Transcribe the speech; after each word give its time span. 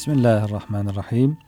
Bismillahirrahmanirrahim. 0.00 1.38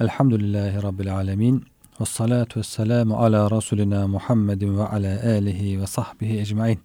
Elhamdülillahi 0.00 0.82
Rabbil 0.82 1.14
alemin. 1.14 1.64
Ve 2.00 2.04
salatu 2.04 2.60
ve 2.60 2.64
selamu 2.64 3.16
ala 3.16 3.50
Resulina 3.50 4.08
Muhammedin 4.08 4.78
ve 4.78 4.86
ala 4.86 5.22
alihi 5.24 5.80
ve 5.80 5.86
sahbihi 5.86 6.38
ecmain. 6.40 6.80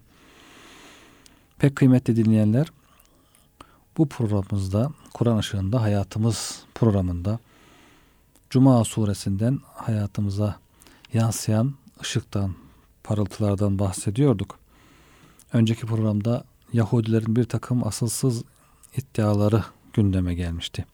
Pek 1.58 1.76
kıymetli 1.76 2.16
dinleyenler, 2.16 2.66
bu 3.98 4.08
programımızda 4.08 4.90
Kur'an 5.14 5.38
ışığında 5.38 5.82
hayatımız 5.82 6.62
programında 6.74 7.38
Cuma 8.50 8.84
suresinden 8.84 9.58
hayatımıza 9.74 10.56
yansıyan 11.12 11.74
ışıktan, 12.00 12.54
parıltılardan 13.02 13.78
bahsediyorduk. 13.78 14.58
Önceki 15.52 15.86
programda 15.86 16.44
Yahudilerin 16.72 17.36
bir 17.36 17.44
takım 17.44 17.86
asılsız 17.86 18.44
iddiaları 18.96 19.64
gündeme 19.92 20.34
gelmişti. 20.34 20.84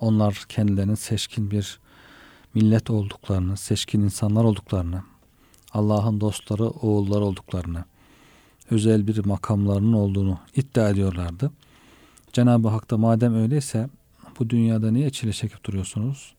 Onlar 0.00 0.44
kendilerinin 0.48 0.94
seçkin 0.94 1.50
bir 1.50 1.80
millet 2.54 2.90
olduklarını, 2.90 3.56
seçkin 3.56 4.00
insanlar 4.00 4.44
olduklarını, 4.44 5.02
Allah'ın 5.72 6.20
dostları, 6.20 6.64
oğulları 6.64 7.24
olduklarını, 7.24 7.84
özel 8.70 9.06
bir 9.06 9.24
makamlarının 9.24 9.92
olduğunu 9.92 10.38
iddia 10.56 10.88
ediyorlardı. 10.88 11.50
Cenab-ı 12.32 12.68
Hak 12.68 12.90
da 12.90 12.96
madem 12.96 13.34
öyleyse 13.34 13.88
bu 14.38 14.50
dünyada 14.50 14.90
niye 14.90 15.10
çile 15.10 15.32
çekip 15.32 15.64
duruyorsunuz? 15.64 16.34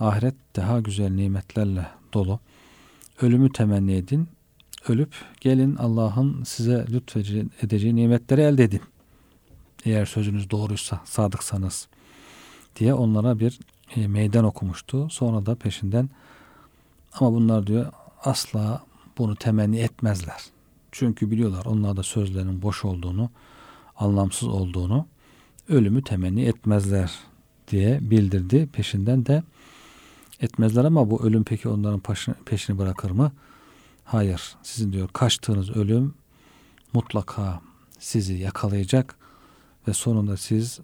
Ahiret 0.00 0.34
daha 0.56 0.80
güzel 0.80 1.10
nimetlerle 1.10 1.86
dolu. 2.14 2.40
Ölümü 3.22 3.52
temenni 3.52 3.92
edin. 3.92 4.28
Ölüp 4.88 5.14
gelin 5.40 5.76
Allah'ın 5.76 6.44
size 6.44 6.86
lütfedeceği 6.90 7.96
nimetleri 7.96 8.40
elde 8.40 8.64
edin. 8.64 8.82
Eğer 9.84 10.06
sözünüz 10.06 10.50
doğruysa, 10.50 11.00
sadıksanız 11.04 11.88
diye 12.78 12.94
onlara 12.94 13.38
bir 13.38 13.58
e, 13.96 14.06
meydan 14.06 14.44
okumuştu. 14.44 15.10
Sonra 15.10 15.46
da 15.46 15.54
peşinden 15.54 16.10
ama 17.12 17.32
bunlar 17.32 17.66
diyor 17.66 17.92
asla 18.24 18.82
bunu 19.18 19.36
temenni 19.36 19.78
etmezler. 19.78 20.44
Çünkü 20.92 21.30
biliyorlar 21.30 21.64
onlar 21.64 21.96
da 21.96 22.02
sözlerinin 22.02 22.62
boş 22.62 22.84
olduğunu, 22.84 23.30
anlamsız 23.96 24.48
olduğunu, 24.48 25.06
ölümü 25.68 26.04
temenni 26.04 26.42
etmezler 26.44 27.12
diye 27.68 27.98
bildirdi. 28.02 28.68
Peşinden 28.72 29.26
de 29.26 29.42
etmezler 30.40 30.84
ama 30.84 31.10
bu 31.10 31.22
ölüm 31.22 31.44
peki 31.44 31.68
onların 31.68 32.02
peşini 32.44 32.78
bırakır 32.78 33.10
mı? 33.10 33.32
Hayır. 34.04 34.56
Sizin 34.62 34.92
diyor 34.92 35.08
kaçtığınız 35.08 35.70
ölüm 35.70 36.14
mutlaka 36.92 37.60
sizi 37.98 38.34
yakalayacak 38.34 39.16
ve 39.88 39.92
sonunda 39.92 40.36
siz 40.36 40.80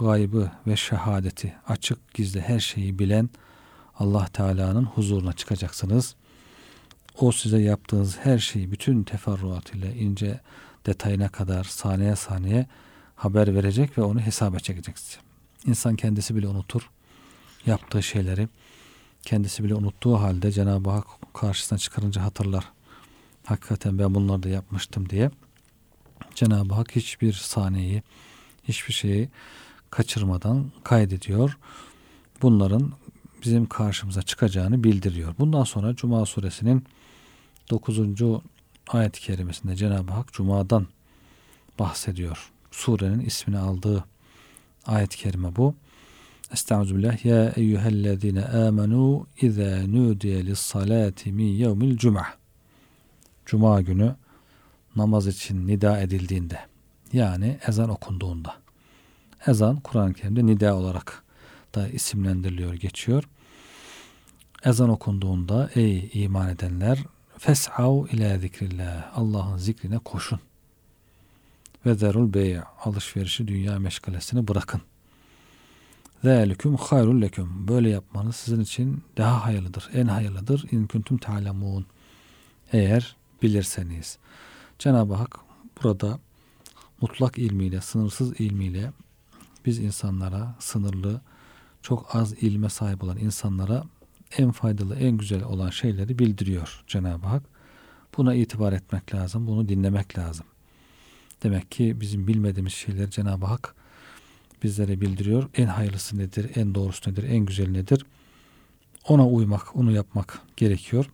gaybı 0.00 0.50
ve 0.66 0.76
şehadeti 0.76 1.54
açık 1.68 2.14
gizli 2.14 2.40
her 2.40 2.60
şeyi 2.60 2.98
bilen 2.98 3.30
Allah 3.98 4.26
Teala'nın 4.26 4.84
huzuruna 4.84 5.32
çıkacaksınız. 5.32 6.14
O 7.18 7.32
size 7.32 7.58
yaptığınız 7.58 8.18
her 8.18 8.38
şeyi 8.38 8.72
bütün 8.72 9.02
teferruatıyla 9.02 9.90
ince 9.90 10.40
detayına 10.86 11.28
kadar 11.28 11.64
saniye 11.64 12.16
saniye 12.16 12.66
haber 13.16 13.54
verecek 13.54 13.98
ve 13.98 14.02
onu 14.02 14.20
hesaba 14.20 14.58
çekecek 14.58 14.96
İnsan 15.66 15.96
kendisi 15.96 16.36
bile 16.36 16.48
unutur 16.48 16.90
yaptığı 17.66 18.02
şeyleri. 18.02 18.48
Kendisi 19.22 19.64
bile 19.64 19.74
unuttuğu 19.74 20.20
halde 20.20 20.52
Cenab-ı 20.52 20.90
Hak 20.90 21.06
karşısına 21.34 21.78
çıkarınca 21.78 22.22
hatırlar. 22.22 22.64
Hakikaten 23.44 23.98
ben 23.98 24.14
bunları 24.14 24.42
da 24.42 24.48
yapmıştım 24.48 25.08
diye. 25.08 25.30
Cenab-ı 26.34 26.74
Hak 26.74 26.96
hiçbir 26.96 27.32
saniyeyi, 27.32 28.02
hiçbir 28.68 28.92
şeyi 28.92 29.28
kaçırmadan 29.90 30.70
kaydediyor. 30.84 31.58
Bunların 32.42 32.92
bizim 33.42 33.66
karşımıza 33.66 34.22
çıkacağını 34.22 34.84
bildiriyor. 34.84 35.34
Bundan 35.38 35.64
sonra 35.64 35.96
Cuma 35.96 36.26
suresinin 36.26 36.84
9. 37.70 37.98
ayet-i 38.88 39.20
kerimesinde 39.20 39.76
Cenab-ı 39.76 40.12
Hak 40.12 40.32
Cuma'dan 40.32 40.86
bahsediyor. 41.78 42.50
Surenin 42.70 43.20
ismini 43.20 43.58
aldığı 43.58 44.04
ayet-i 44.86 45.16
kerime 45.16 45.56
bu. 45.56 45.74
Estağfirullah. 46.52 47.24
Ya 47.24 47.52
eyyühellezine 47.56 48.44
amenu 48.44 49.26
izâ 49.40 49.86
nudiye 49.86 50.46
lissalâti 50.46 51.32
min 51.32 51.44
yevmil 51.44 51.96
cum'a. 51.96 52.26
Cuma 53.46 53.80
günü 53.80 54.14
namaz 54.96 55.26
için 55.26 55.66
nida 55.66 56.00
edildiğinde 56.00 56.58
yani 57.12 57.58
ezan 57.68 57.88
okunduğunda 57.88 58.59
ezan 59.46 59.76
Kur'an-ı 59.76 60.14
Kerim'de 60.14 60.46
nida 60.46 60.76
olarak 60.76 61.22
da 61.74 61.88
isimlendiriliyor, 61.88 62.74
geçiyor. 62.74 63.24
Ezan 64.64 64.88
okunduğunda 64.88 65.70
ey 65.74 66.10
iman 66.12 66.48
edenler 66.48 66.98
fes'av 67.38 68.06
ila 68.06 68.38
zikrillah 68.38 69.18
Allah'ın 69.18 69.56
zikrine 69.56 69.98
koşun. 69.98 70.40
Ve 71.86 71.94
zerul 71.94 72.34
bey 72.34 72.58
alışverişi 72.84 73.48
dünya 73.48 73.78
meşgalesini 73.78 74.48
bırakın. 74.48 74.80
Zâliküm 76.24 76.76
hayrul 76.76 77.20
leküm. 77.22 77.68
Böyle 77.68 77.90
yapmanız 77.90 78.36
sizin 78.36 78.60
için 78.60 79.02
daha 79.16 79.44
hayırlıdır. 79.44 79.90
En 79.94 80.06
hayırlıdır. 80.06 80.64
İn 80.70 80.86
kuntum 80.86 81.18
ta'lemun. 81.18 81.86
Eğer 82.72 83.16
bilirseniz. 83.42 84.18
Cenab-ı 84.78 85.14
Hak 85.14 85.38
burada 85.82 86.18
mutlak 87.00 87.38
ilmiyle, 87.38 87.80
sınırsız 87.80 88.40
ilmiyle 88.40 88.92
biz 89.66 89.78
insanlara 89.78 90.54
sınırlı, 90.58 91.20
çok 91.82 92.16
az 92.16 92.32
ilme 92.32 92.68
sahip 92.68 93.04
olan 93.04 93.18
insanlara 93.18 93.84
en 94.38 94.50
faydalı, 94.50 94.96
en 94.96 95.18
güzel 95.18 95.42
olan 95.42 95.70
şeyleri 95.70 96.18
bildiriyor 96.18 96.84
Cenab-ı 96.86 97.26
Hak. 97.26 97.42
Buna 98.16 98.34
itibar 98.34 98.72
etmek 98.72 99.14
lazım, 99.14 99.46
bunu 99.46 99.68
dinlemek 99.68 100.18
lazım. 100.18 100.46
Demek 101.42 101.70
ki 101.70 102.00
bizim 102.00 102.26
bilmediğimiz 102.26 102.72
şeyleri 102.72 103.10
Cenab-ı 103.10 103.46
Hak 103.46 103.74
bizlere 104.62 105.00
bildiriyor. 105.00 105.50
En 105.54 105.66
hayırlısı 105.66 106.18
nedir, 106.18 106.50
en 106.54 106.74
doğrusu 106.74 107.10
nedir, 107.10 107.22
en 107.22 107.38
güzel 107.38 107.70
nedir? 107.70 108.06
Ona 109.08 109.28
uymak, 109.28 109.76
onu 109.76 109.92
yapmak 109.92 110.38
gerekiyor. 110.56 111.10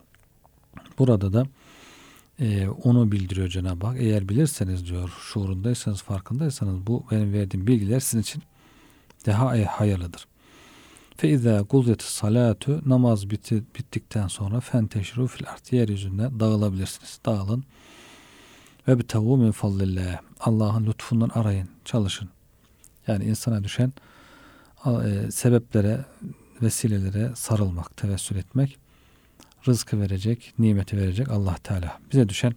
Burada 0.99 1.33
da 1.33 1.47
e, 2.41 2.69
onu 2.69 3.13
bildiriyor 3.13 3.49
Cenab-ı 3.49 3.87
Hak. 3.87 3.97
Eğer 4.01 4.29
bilirseniz 4.29 4.87
diyor, 4.87 5.11
şuurundaysanız, 5.21 6.03
farkındaysanız 6.03 6.87
bu 6.87 7.05
benim 7.11 7.33
verdiğim 7.33 7.67
bilgiler 7.67 8.01
sizin 8.01 8.21
için 8.23 8.43
daha 9.27 9.51
hayırlıdır. 9.67 10.27
Fe 11.17 11.29
izâ 11.29 11.61
gulzetis 11.61 12.09
salatu 12.09 12.83
namaz 12.87 13.31
bitti, 13.31 13.63
bittikten 13.79 14.29
sonra 14.29 14.61
fenteşru 14.61 15.27
fil 15.27 15.49
art 15.49 15.73
yeryüzünde 15.73 16.41
dağılabilirsiniz. 16.41 17.21
Dağılın. 17.27 17.65
Ve 18.89 18.99
bitavu 18.99 19.37
min 19.37 19.51
fadlillah. 19.51 20.21
Allah'ın 20.41 20.87
lütfundan 20.87 21.29
arayın, 21.29 21.69
çalışın. 21.85 22.29
Yani 23.07 23.25
insana 23.25 23.65
düşen 23.65 23.93
e, 24.87 25.31
sebeplere, 25.31 26.05
vesilelere 26.63 27.33
sarılmak, 27.35 27.97
tevessül 27.97 28.37
etmek, 28.37 28.79
rızkı 29.69 30.01
verecek, 30.01 30.55
nimeti 30.59 30.97
verecek 30.97 31.31
Allah 31.31 31.57
Teala. 31.63 31.99
Bize 32.13 32.29
düşen 32.29 32.55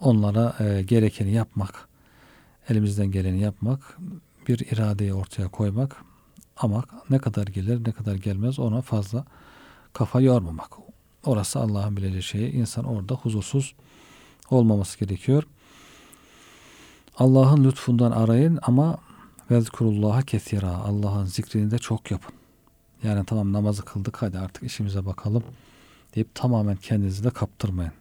onlara 0.00 0.56
e, 0.60 0.82
gerekeni 0.82 1.32
yapmak, 1.32 1.88
elimizden 2.68 3.10
geleni 3.10 3.40
yapmak, 3.40 3.98
bir 4.48 4.58
iradeyi 4.58 5.14
ortaya 5.14 5.48
koymak 5.48 5.96
ama 6.56 6.84
ne 7.10 7.18
kadar 7.18 7.46
gelir 7.46 7.88
ne 7.88 7.92
kadar 7.92 8.14
gelmez 8.14 8.58
ona 8.58 8.82
fazla 8.82 9.24
kafa 9.92 10.20
yormamak. 10.20 10.70
Orası 11.24 11.58
Allah'ın 11.58 11.96
bileceği 11.96 12.22
şeyi. 12.22 12.52
İnsan 12.52 12.84
orada 12.84 13.14
huzursuz 13.14 13.74
olmaması 14.50 14.98
gerekiyor. 14.98 15.42
Allah'ın 17.18 17.64
lütfundan 17.64 18.10
arayın 18.10 18.58
ama 18.62 18.98
vezkurullaha 19.50 20.22
kesira. 20.22 20.70
Allah'ın 20.70 21.24
zikrini 21.24 21.70
de 21.70 21.78
çok 21.78 22.10
yapın. 22.10 22.34
Yani 23.02 23.24
tamam 23.26 23.52
namazı 23.52 23.84
kıldık 23.84 24.22
hadi 24.22 24.38
artık 24.38 24.62
işimize 24.62 25.06
bakalım 25.06 25.42
deyip 26.14 26.34
tamamen 26.34 26.76
kendinizi 26.76 27.24
de 27.24 27.30
kaptırmayın. 27.30 27.92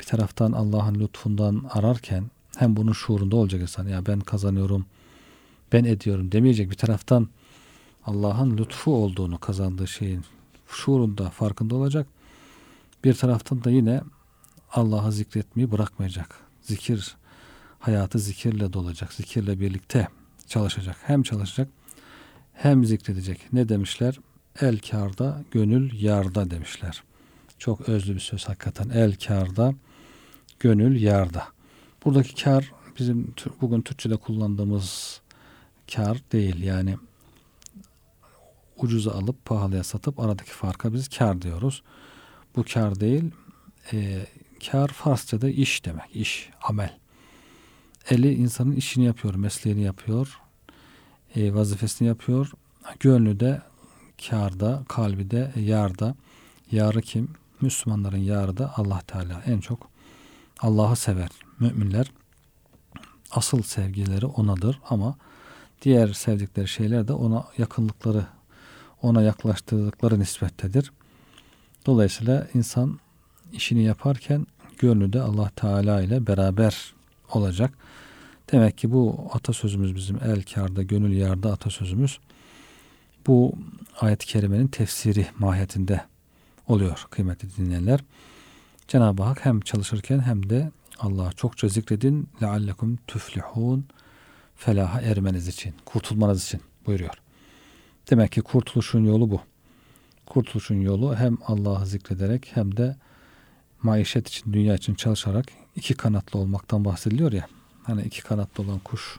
Bir 0.00 0.04
taraftan 0.04 0.52
Allah'ın 0.52 0.94
lütfundan 0.94 1.64
ararken 1.70 2.24
hem 2.56 2.76
bunun 2.76 2.92
şuurunda 2.92 3.36
olacak 3.36 3.60
insan. 3.60 3.86
Ya 3.86 4.06
ben 4.06 4.20
kazanıyorum, 4.20 4.86
ben 5.72 5.84
ediyorum 5.84 6.32
demeyecek. 6.32 6.70
Bir 6.70 6.76
taraftan 6.76 7.28
Allah'ın 8.06 8.56
lütfu 8.56 8.94
olduğunu 8.94 9.38
kazandığı 9.38 9.88
şeyin 9.88 10.24
şuurunda, 10.68 11.30
farkında 11.30 11.74
olacak. 11.74 12.06
Bir 13.04 13.14
taraftan 13.14 13.64
da 13.64 13.70
yine 13.70 14.00
Allah'ı 14.72 15.12
zikretmeyi 15.12 15.72
bırakmayacak. 15.72 16.40
Zikir, 16.62 17.16
hayatı 17.78 18.18
zikirle 18.18 18.72
dolacak. 18.72 19.12
Zikirle 19.12 19.60
birlikte 19.60 20.08
çalışacak. 20.48 20.96
Hem 21.02 21.22
çalışacak 21.22 21.68
hem 22.56 22.84
zikredecek. 22.84 23.52
Ne 23.52 23.68
demişler? 23.68 24.20
El 24.60 24.78
karda, 24.78 25.42
gönül 25.50 26.02
yarda 26.02 26.50
demişler. 26.50 27.02
Çok 27.58 27.88
özlü 27.88 28.14
bir 28.14 28.20
söz 28.20 28.48
hakikaten. 28.48 28.88
El 28.88 29.16
karda, 29.26 29.74
gönül 30.60 31.02
yarda. 31.02 31.48
Buradaki 32.04 32.44
kar 32.44 32.72
bizim 32.98 33.34
bugün 33.60 33.82
Türkçe'de 33.82 34.16
kullandığımız 34.16 35.20
kar 35.94 36.18
değil. 36.32 36.62
Yani 36.62 36.96
ucuza 38.76 39.12
alıp 39.12 39.44
pahalıya 39.44 39.84
satıp 39.84 40.20
aradaki 40.20 40.50
farka 40.50 40.92
biz 40.92 41.08
kar 41.08 41.42
diyoruz. 41.42 41.82
Bu 42.56 42.64
kar 42.72 43.00
değil. 43.00 43.30
E, 43.92 44.26
kar 44.70 44.88
Farsça'da 44.88 45.48
iş 45.48 45.84
demek. 45.84 46.16
İş, 46.16 46.50
amel. 46.62 46.98
Eli 48.10 48.34
insanın 48.34 48.72
işini 48.72 49.04
yapıyor, 49.04 49.34
mesleğini 49.34 49.82
yapıyor, 49.82 50.40
e, 51.36 51.54
vazifesini 51.54 52.08
yapıyor. 52.08 52.52
Gönlü 53.00 53.40
de 53.40 53.62
karda, 54.30 54.82
kalbi 54.88 55.30
de 55.30 55.52
yarda. 55.56 56.14
Yarı 56.70 57.02
kim? 57.02 57.28
Müslümanların 57.60 58.16
yarı 58.16 58.56
da 58.56 58.72
Allah 58.76 59.00
Teala. 59.06 59.42
En 59.46 59.60
çok 59.60 59.88
Allah'ı 60.60 60.96
sever 60.96 61.28
müminler. 61.60 62.12
Asıl 63.30 63.62
sevgileri 63.62 64.26
onadır 64.26 64.80
ama 64.88 65.16
diğer 65.82 66.12
sevdikleri 66.12 66.68
şeyler 66.68 67.08
de 67.08 67.12
ona 67.12 67.44
yakınlıkları, 67.58 68.26
ona 69.02 69.22
yaklaştırdıkları 69.22 70.20
nispettedir. 70.20 70.92
Dolayısıyla 71.86 72.46
insan 72.54 72.98
işini 73.52 73.82
yaparken 73.82 74.46
gönlü 74.78 75.12
de 75.12 75.20
Allah 75.20 75.50
Teala 75.56 76.02
ile 76.02 76.26
beraber 76.26 76.94
olacak. 77.32 77.74
Demek 78.52 78.78
ki 78.78 78.92
bu 78.92 79.30
atasözümüz 79.32 79.96
bizim 79.96 80.18
el 80.24 80.42
karda 80.42 80.82
gönül 80.82 81.16
yarda 81.16 81.52
atasözümüz 81.52 82.18
bu 83.26 83.52
ayet-i 84.00 84.26
kerimenin 84.26 84.66
tefsiri 84.66 85.26
mahiyetinde 85.38 86.04
oluyor 86.68 87.06
kıymetli 87.10 87.48
dinleyenler. 87.56 88.00
Cenab-ı 88.88 89.22
Hak 89.22 89.44
hem 89.44 89.60
çalışırken 89.60 90.20
hem 90.20 90.50
de 90.50 90.70
Allah'a 90.98 91.32
çokça 91.32 91.68
zikredin 91.68 92.28
leallekum 92.42 92.98
tuflihun 93.06 93.84
felaha 94.56 95.00
ermeniz 95.00 95.48
için, 95.48 95.74
kurtulmanız 95.84 96.44
için 96.44 96.60
buyuruyor. 96.86 97.14
Demek 98.10 98.32
ki 98.32 98.40
kurtuluşun 98.40 99.04
yolu 99.04 99.30
bu. 99.30 99.40
Kurtuluşun 100.26 100.80
yolu 100.80 101.16
hem 101.16 101.38
Allah'ı 101.46 101.86
zikrederek 101.86 102.50
hem 102.54 102.76
de 102.76 102.96
maişet 103.82 104.28
için, 104.28 104.52
dünya 104.52 104.74
için 104.74 104.94
çalışarak 104.94 105.46
iki 105.76 105.94
kanatlı 105.94 106.38
olmaktan 106.38 106.84
bahsediliyor 106.84 107.32
ya. 107.32 107.46
Hani 107.82 108.02
iki 108.02 108.22
kanatlı 108.22 108.64
olan 108.64 108.78
kuş 108.78 109.18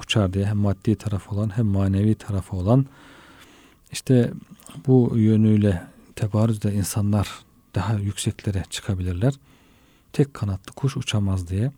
uçar 0.00 0.32
diye 0.32 0.46
hem 0.46 0.56
maddi 0.56 0.96
tarafı 0.96 1.34
olan 1.34 1.56
hem 1.56 1.66
manevi 1.66 2.14
tarafı 2.14 2.56
olan 2.56 2.86
işte 3.92 4.32
bu 4.86 5.12
yönüyle 5.16 5.86
tebarüzde 6.16 6.74
insanlar 6.74 7.28
daha 7.74 7.94
yükseklere 7.94 8.64
çıkabilirler. 8.70 9.34
Tek 10.12 10.34
kanatlı 10.34 10.72
kuş 10.72 10.96
uçamaz 10.96 11.48
diye. 11.48 11.72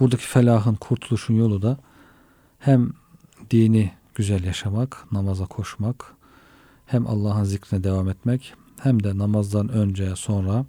Buradaki 0.00 0.26
felahın, 0.26 0.74
kurtuluşun 0.74 1.34
yolu 1.34 1.62
da 1.62 1.78
hem 2.58 2.92
dini 3.50 3.92
güzel 4.14 4.44
yaşamak, 4.44 5.12
namaza 5.12 5.46
koşmak, 5.46 6.14
hem 6.86 7.06
Allah'ın 7.06 7.44
zikrine 7.44 7.84
devam 7.84 8.08
etmek, 8.08 8.54
hem 8.82 9.02
de 9.02 9.18
namazdan 9.18 9.68
önce 9.68 10.16
sonra 10.16 10.64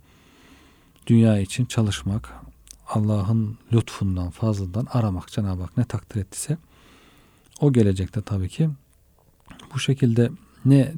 dünya 1.07 1.39
için 1.39 1.65
çalışmak, 1.65 2.33
Allah'ın 2.87 3.57
lütfundan, 3.73 4.29
fazladan 4.29 4.87
aramak 4.91 5.27
Cenab-ı 5.27 5.61
Hak 5.61 5.77
ne 5.77 5.83
takdir 5.83 6.21
ettiyse 6.21 6.57
o 7.59 7.73
gelecekte 7.73 8.21
tabii 8.21 8.49
ki 8.49 8.69
bu 9.73 9.79
şekilde 9.79 10.31
ne 10.65 10.93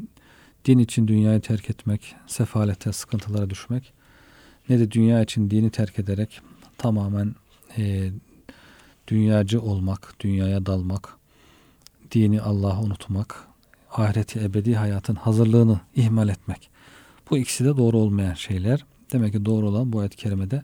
din 0.65 0.77
için 0.77 1.07
dünyayı 1.07 1.41
terk 1.41 1.69
etmek, 1.69 2.15
sefalete, 2.27 2.93
sıkıntılara 2.93 3.49
düşmek 3.49 3.93
ne 4.69 4.79
de 4.79 4.91
dünya 4.91 5.21
için 5.21 5.49
dini 5.49 5.69
terk 5.69 5.99
ederek 5.99 6.41
tamamen 6.77 7.35
e, 7.77 8.11
dünyacı 9.07 9.61
olmak, 9.61 10.15
dünyaya 10.19 10.65
dalmak, 10.65 11.17
dini 12.11 12.41
Allah'ı 12.41 12.79
unutmak, 12.79 13.47
ahireti 13.91 14.39
ebedi 14.39 14.75
hayatın 14.75 15.15
hazırlığını 15.15 15.79
ihmal 15.95 16.29
etmek. 16.29 16.69
Bu 17.29 17.37
ikisi 17.37 17.65
de 17.65 17.77
doğru 17.77 17.97
olmayan 17.97 18.33
şeyler. 18.33 18.85
Demek 19.13 19.33
ki 19.33 19.45
doğru 19.45 19.69
olan 19.69 19.93
bu 19.93 19.99
ayet-i 19.99 20.17
kerimede 20.17 20.63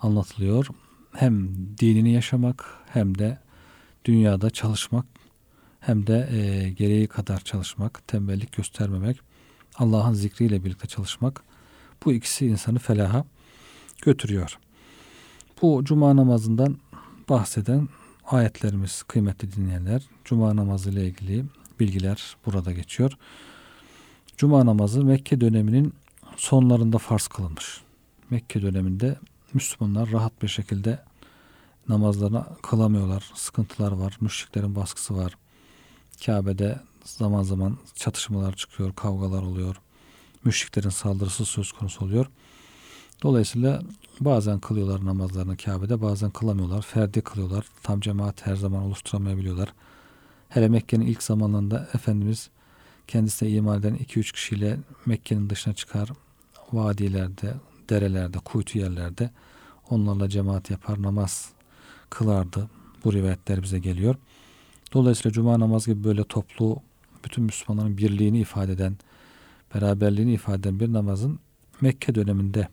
anlatılıyor. 0.00 0.66
Hem 1.12 1.48
dinini 1.78 2.12
yaşamak 2.12 2.64
hem 2.86 3.18
de 3.18 3.38
dünyada 4.04 4.50
çalışmak 4.50 5.06
hem 5.80 6.06
de 6.06 6.28
e, 6.32 6.70
gereği 6.70 7.06
kadar 7.06 7.40
çalışmak, 7.40 8.08
tembellik 8.08 8.52
göstermemek, 8.52 9.20
Allah'ın 9.76 10.12
zikriyle 10.12 10.64
birlikte 10.64 10.88
çalışmak 10.88 11.42
bu 12.04 12.12
ikisi 12.12 12.46
insanı 12.46 12.78
felaha 12.78 13.24
götürüyor. 14.02 14.58
Bu 15.62 15.84
cuma 15.84 16.16
namazından 16.16 16.78
bahseden 17.28 17.88
ayetlerimiz 18.26 19.02
kıymetli 19.02 19.52
dinleyenler. 19.52 20.02
Cuma 20.24 20.56
namazı 20.56 20.90
ile 20.90 21.06
ilgili 21.06 21.44
bilgiler 21.80 22.36
burada 22.46 22.72
geçiyor. 22.72 23.12
Cuma 24.36 24.66
namazı 24.66 25.04
Mekke 25.04 25.40
döneminin 25.40 25.94
sonlarında 26.36 26.98
farz 26.98 27.26
kılınmış. 27.26 27.80
Mekke 28.30 28.62
döneminde 28.62 29.16
Müslümanlar 29.54 30.12
rahat 30.12 30.42
bir 30.42 30.48
şekilde 30.48 31.02
namazlarını 31.88 32.44
kılamıyorlar. 32.62 33.30
Sıkıntılar 33.34 33.92
var. 33.92 34.16
Müşriklerin 34.20 34.74
baskısı 34.74 35.16
var. 35.16 35.36
Kabe'de 36.26 36.80
zaman 37.04 37.42
zaman 37.42 37.78
çatışmalar 37.94 38.56
çıkıyor, 38.56 38.94
kavgalar 38.94 39.42
oluyor. 39.42 39.76
Müşriklerin 40.44 40.88
saldırısı 40.88 41.44
söz 41.44 41.72
konusu 41.72 42.04
oluyor. 42.04 42.26
Dolayısıyla 43.22 43.82
bazen 44.20 44.60
kılıyorlar 44.60 45.04
namazlarını 45.04 45.56
Kabe'de, 45.56 46.02
bazen 46.02 46.30
kılamıyorlar. 46.30 46.82
Ferdi 46.82 47.20
kılıyorlar. 47.20 47.64
Tam 47.82 48.00
cemaat 48.00 48.46
her 48.46 48.56
zaman 48.56 48.82
oluşturamayabiliyorlar. 48.82 49.72
Hele 50.48 50.68
Mekke'nin 50.68 51.06
ilk 51.06 51.22
zamanlarında 51.22 51.88
Efendimiz 51.94 52.50
kendisine 53.06 53.48
iman 53.48 53.80
eden 53.80 53.96
2-3 53.96 54.32
kişiyle 54.32 54.78
Mekke'nin 55.06 55.50
dışına 55.50 55.74
çıkar. 55.74 56.08
Vadilerde, 56.72 57.54
derelerde, 57.90 58.38
kuytu 58.38 58.78
yerlerde 58.78 59.30
onlarla 59.90 60.28
cemaat 60.28 60.70
yapar, 60.70 61.02
namaz 61.02 61.50
kılardı. 62.10 62.70
Bu 63.04 63.12
rivayetler 63.12 63.62
bize 63.62 63.78
geliyor. 63.78 64.16
Dolayısıyla 64.92 65.32
cuma 65.32 65.60
namazı 65.60 65.90
gibi 65.90 66.04
böyle 66.04 66.24
toplu 66.24 66.82
bütün 67.24 67.44
Müslümanların 67.44 67.98
birliğini 67.98 68.40
ifade 68.40 68.72
eden, 68.72 68.96
beraberliğini 69.74 70.32
ifade 70.32 70.58
eden 70.58 70.80
bir 70.80 70.92
namazın 70.92 71.38
Mekke 71.80 72.14
döneminde 72.14 72.68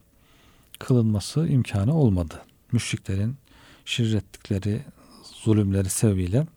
kılınması 0.80 1.48
imkanı 1.48 1.94
olmadı. 1.94 2.42
Müşriklerin 2.72 3.36
şirrettikleri 3.86 4.82
zulümleri 5.24 5.90
sebebiyle 5.90 6.48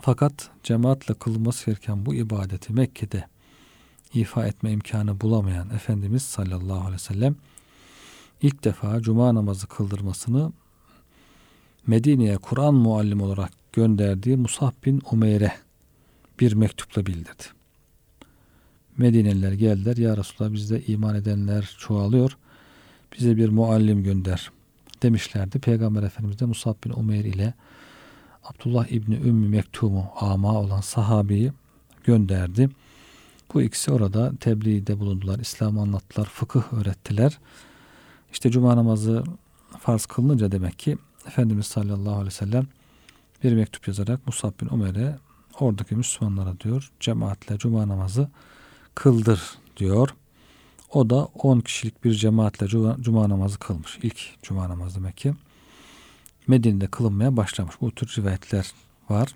fakat 0.00 0.50
cemaatle 0.62 1.14
kılınması 1.14 1.66
gereken 1.66 2.06
bu 2.06 2.14
ibadeti 2.14 2.72
Mekke'de 2.72 3.26
ifa 4.14 4.46
etme 4.46 4.72
imkanı 4.72 5.20
bulamayan 5.20 5.70
Efendimiz 5.70 6.22
sallallahu 6.22 6.80
aleyhi 6.80 6.94
ve 6.94 6.98
sellem 6.98 7.36
ilk 8.42 8.64
defa 8.64 9.00
cuma 9.00 9.34
namazı 9.34 9.66
kıldırmasını 9.66 10.52
Medine'ye 11.86 12.36
Kur'an 12.36 12.74
muallim 12.74 13.20
olarak 13.20 13.61
gönderdiği 13.72 14.36
Musab 14.36 14.72
bin 14.86 15.02
Umeyr'e 15.12 15.52
bir 16.40 16.52
mektupla 16.52 17.06
bildirdi. 17.06 17.42
Medineliler 18.98 19.52
geldiler. 19.52 19.96
Ya 19.96 20.16
Resulallah 20.16 20.52
bizde 20.52 20.82
iman 20.82 21.14
edenler 21.14 21.76
çoğalıyor. 21.78 22.36
Bize 23.18 23.36
bir 23.36 23.48
muallim 23.48 24.04
gönder 24.04 24.50
demişlerdi. 25.02 25.58
Peygamber 25.58 26.02
Efendimiz 26.02 26.38
de 26.40 26.44
Musab 26.44 26.74
bin 26.84 26.90
Umeyr 26.90 27.24
ile 27.24 27.54
Abdullah 28.44 28.86
İbni 28.86 29.14
Ümmü 29.14 29.48
Mektum'u 29.48 30.06
ama 30.20 30.60
olan 30.60 30.80
sahabeyi 30.80 31.52
gönderdi. 32.04 32.70
Bu 33.54 33.62
ikisi 33.62 33.92
orada 33.92 34.32
tebliğde 34.40 35.00
bulundular. 35.00 35.38
İslam'ı 35.38 35.80
anlattılar. 35.80 36.26
Fıkıh 36.26 36.72
öğrettiler. 36.72 37.38
İşte 38.32 38.50
cuma 38.50 38.76
namazı 38.76 39.24
farz 39.80 40.06
kılınınca 40.06 40.52
demek 40.52 40.78
ki 40.78 40.98
Efendimiz 41.26 41.66
sallallahu 41.66 42.14
aleyhi 42.14 42.26
ve 42.26 42.30
sellem 42.30 42.66
bir 43.42 43.52
mektup 43.52 43.88
yazarak 43.88 44.26
Musab 44.26 44.60
bin 44.60 44.68
Umer'e 44.68 45.18
oradaki 45.60 45.94
Müslümanlara 45.94 46.60
diyor 46.60 46.90
cemaatle 47.00 47.58
cuma 47.58 47.88
namazı 47.88 48.28
kıldır 48.94 49.40
diyor. 49.76 50.14
O 50.92 51.10
da 51.10 51.24
10 51.24 51.60
kişilik 51.60 52.04
bir 52.04 52.14
cemaatle 52.14 52.66
cuma, 52.66 52.96
cuma 53.00 53.28
namazı 53.28 53.58
kılmış. 53.58 53.98
İlk 54.02 54.42
cuma 54.42 54.68
namazı 54.68 54.96
demek 54.96 55.16
ki. 55.16 55.34
Medine'de 56.46 56.86
kılınmaya 56.86 57.36
başlamış. 57.36 57.74
Bu 57.80 57.90
tür 57.90 58.14
rivayetler 58.18 58.72
var. 59.08 59.34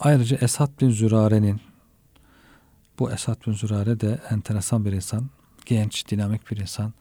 Ayrıca 0.00 0.36
Esad 0.36 0.80
bin 0.80 0.90
Zürare'nin 0.90 1.60
bu 2.98 3.12
Esad 3.12 3.46
bin 3.46 3.52
Zürare 3.52 4.00
de 4.00 4.20
enteresan 4.30 4.84
bir 4.84 4.92
insan. 4.92 5.30
Genç, 5.66 6.10
dinamik 6.10 6.50
bir 6.50 6.56
insan. 6.56 6.92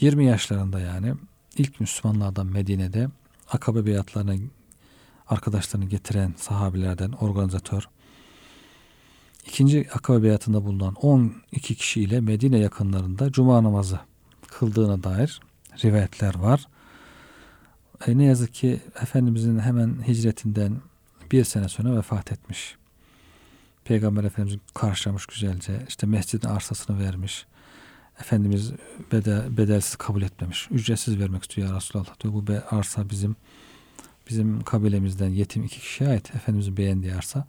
20 0.00 0.24
yaşlarında 0.24 0.80
yani 0.80 1.14
ilk 1.56 1.80
Müslümanlardan 1.80 2.46
Medine'de 2.46 3.08
Akabe 3.50 3.86
beyatlarına 3.86 4.34
arkadaşlarını 5.26 5.86
getiren 5.88 6.34
sahabilerden 6.36 7.12
organizatör. 7.12 7.88
İkinci 9.46 9.88
Akabe 9.94 10.22
beyatında 10.22 10.64
bulunan 10.64 10.94
12 10.94 11.74
kişiyle 11.74 12.20
Medine 12.20 12.58
yakınlarında 12.58 13.32
cuma 13.32 13.62
namazı 13.62 14.00
kıldığına 14.48 15.02
dair 15.02 15.40
rivayetler 15.84 16.34
var. 16.34 16.68
e, 18.06 18.18
ne 18.18 18.24
yazık 18.24 18.54
ki 18.54 18.80
Efendimizin 19.02 19.58
hemen 19.58 20.06
hicretinden 20.08 20.80
bir 21.32 21.44
sene 21.44 21.68
sonra 21.68 21.96
vefat 21.96 22.32
etmiş. 22.32 22.76
Peygamber 23.84 24.24
Efendimiz 24.24 24.60
karşılamış 24.74 25.26
güzelce. 25.26 25.84
İşte 25.88 26.06
mescidin 26.06 26.48
arsasını 26.48 26.98
vermiş. 26.98 27.46
Efendimiz 28.20 28.72
bedel, 29.12 29.56
bedelsiz 29.56 29.96
kabul 29.96 30.22
etmemiş. 30.22 30.68
Ücretsiz 30.70 31.18
vermek 31.18 31.42
istiyor 31.42 31.68
ya 31.68 31.76
Resulallah 31.76 32.20
diyor. 32.20 32.34
Bu 32.34 32.44
arsa 32.76 33.10
bizim 33.10 33.36
bizim 34.30 34.62
kabilemizden 34.62 35.28
yetim 35.28 35.64
iki 35.64 35.80
kişiye 35.80 36.10
ait. 36.10 36.34
Efendimizin 36.34 36.76
beğendiği 36.76 37.14
arsa. 37.14 37.46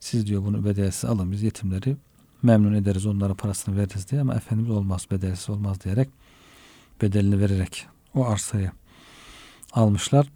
Siz 0.00 0.26
diyor 0.26 0.42
bunu 0.42 0.64
bedelsiz 0.64 1.04
alın 1.04 1.32
biz 1.32 1.42
yetimleri 1.42 1.96
memnun 2.42 2.74
ederiz 2.74 3.06
onlara 3.06 3.34
parasını 3.34 3.76
veririz 3.76 4.10
diye 4.10 4.20
ama 4.20 4.34
Efendimiz 4.34 4.70
olmaz 4.70 5.06
bedelsiz 5.10 5.50
olmaz 5.50 5.84
diyerek 5.84 6.08
bedelini 7.02 7.40
vererek 7.40 7.86
o 8.14 8.26
arsayı 8.26 8.70
almışlar. 9.72 10.26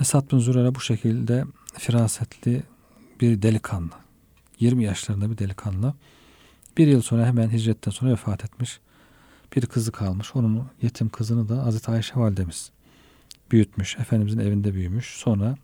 Esad 0.00 0.32
bin 0.32 0.38
Zürer'e 0.38 0.74
bu 0.74 0.80
şekilde 0.80 1.44
firasetli 1.78 2.62
bir 3.20 3.42
delikanlı. 3.42 3.92
20 4.60 4.84
yaşlarında 4.84 5.30
bir 5.30 5.38
delikanlı. 5.38 5.94
Bir 6.76 6.86
yıl 6.86 7.02
sonra 7.02 7.26
hemen 7.26 7.50
hicretten 7.50 7.90
sonra 7.90 8.10
vefat 8.10 8.44
etmiş. 8.44 8.80
Bir 9.56 9.66
kızı 9.66 9.92
kalmış. 9.92 10.36
Onun 10.36 10.64
yetim 10.82 11.08
kızını 11.08 11.48
da 11.48 11.64
Hazreti 11.64 11.90
Ayşe 11.90 12.14
validemiz 12.16 12.70
büyütmüş. 13.50 13.96
Efendimizin 13.98 14.38
evinde 14.38 14.74
büyümüş. 14.74 15.06
Sonra 15.06 15.56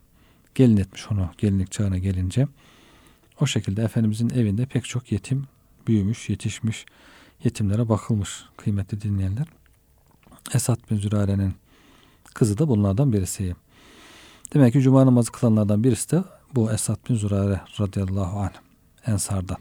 gelin 0.55 0.77
etmiş 0.77 1.07
onu 1.11 1.31
gelinlik 1.39 1.73
çağına 1.73 1.99
gelince. 1.99 2.49
O 3.41 3.47
şekilde 3.47 3.83
Efendimizin 3.83 4.31
evinde 4.31 4.67
pek 4.67 4.85
çok 4.85 5.13
yetim 5.13 5.45
büyümüş, 5.87 6.29
yetişmiş, 6.29 6.87
yetimlere 7.45 7.89
bakılmış 7.89 8.45
kıymetli 8.57 9.01
dinleyenler. 9.01 9.47
Esad 10.55 10.91
bin 10.91 10.97
Zürare'nin 10.97 11.55
kızı 12.35 12.59
da 12.59 12.69
bunlardan 12.69 13.13
birisi. 13.13 13.55
Demek 14.55 14.73
ki 14.73 14.81
cuma 14.81 15.07
namazı 15.07 15.33
kılanlardan 15.33 15.85
birisi 15.85 16.11
de 16.11 16.25
bu 16.55 16.73
Esad 16.73 17.09
bin 17.09 17.15
Zürare 17.15 17.61
radıyallahu 17.81 18.41
anh 18.41 18.55
Ensardan. 19.07 19.59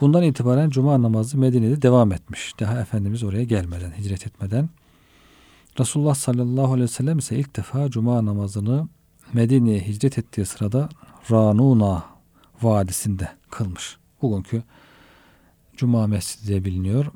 Bundan 0.00 0.22
itibaren 0.22 0.70
cuma 0.70 1.02
namazı 1.02 1.38
Medine'de 1.38 1.82
devam 1.82 2.12
etmiş. 2.12 2.54
Daha 2.60 2.80
Efendimiz 2.80 3.22
oraya 3.22 3.44
gelmeden, 3.44 3.90
hicret 3.98 4.26
etmeden. 4.26 4.68
Resulullah 5.80 6.14
sallallahu 6.14 6.72
aleyhi 6.72 6.82
ve 6.82 6.88
sellem 6.88 7.18
ise 7.18 7.36
ilk 7.36 7.56
defa 7.56 7.90
cuma 7.90 8.24
namazını 8.24 8.88
Medine'ye 9.32 9.80
hicret 9.80 10.18
ettiği 10.18 10.46
sırada 10.46 10.88
Ranuna 11.30 12.04
Vadisi'nde 12.62 13.28
kılmış. 13.50 13.96
Bugünkü 14.22 14.62
Cuma 15.76 16.06
Mescidi 16.06 16.46
diye 16.46 16.64
biliniyor. 16.64 17.06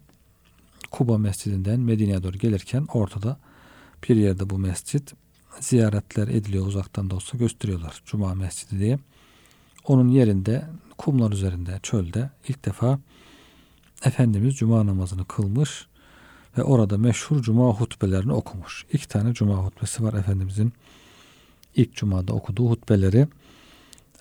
Kuba 0.91 1.19
Mescidinden 1.19 1.81
Medine'ye 1.81 2.23
doğru 2.23 2.39
gelirken 2.39 2.87
ortada 2.95 3.37
bir 4.09 4.17
yerde 4.17 4.51
bu 4.51 4.59
mescit 4.59 5.15
ziyaretler 5.61 6.29
ediliyor 6.29 6.67
uzaktan 6.67 7.11
da 7.11 7.15
olsa 7.15 7.39
gösteriyorlar 7.39 8.03
Cuma 8.05 8.35
Mescidi 8.35 8.79
diye. 8.79 8.99
Onun 9.85 10.09
yerinde 10.09 10.65
kumlar 10.99 11.33
üzerinde 11.33 11.81
çölde 11.83 12.31
ilk 12.49 12.65
defa 12.65 12.99
Efendimiz 14.05 14.57
Cuma 14.57 14.87
namazını 14.87 15.25
kılmış 15.25 15.87
ve 16.59 16.63
orada 16.63 16.99
meşhur 16.99 17.43
Cuma 17.43 17.69
hutbelerini 17.69 18.33
okumuş. 18.33 18.87
İki 18.93 19.09
tane 19.09 19.35
Cuma 19.35 19.55
hutbesi 19.55 20.05
var 20.05 20.15
Efendimizin 20.15 20.73
ilk 21.77 21.95
Cuma'da 21.95 22.33
okuduğu 22.33 22.71
hutbeleri. 22.71 23.29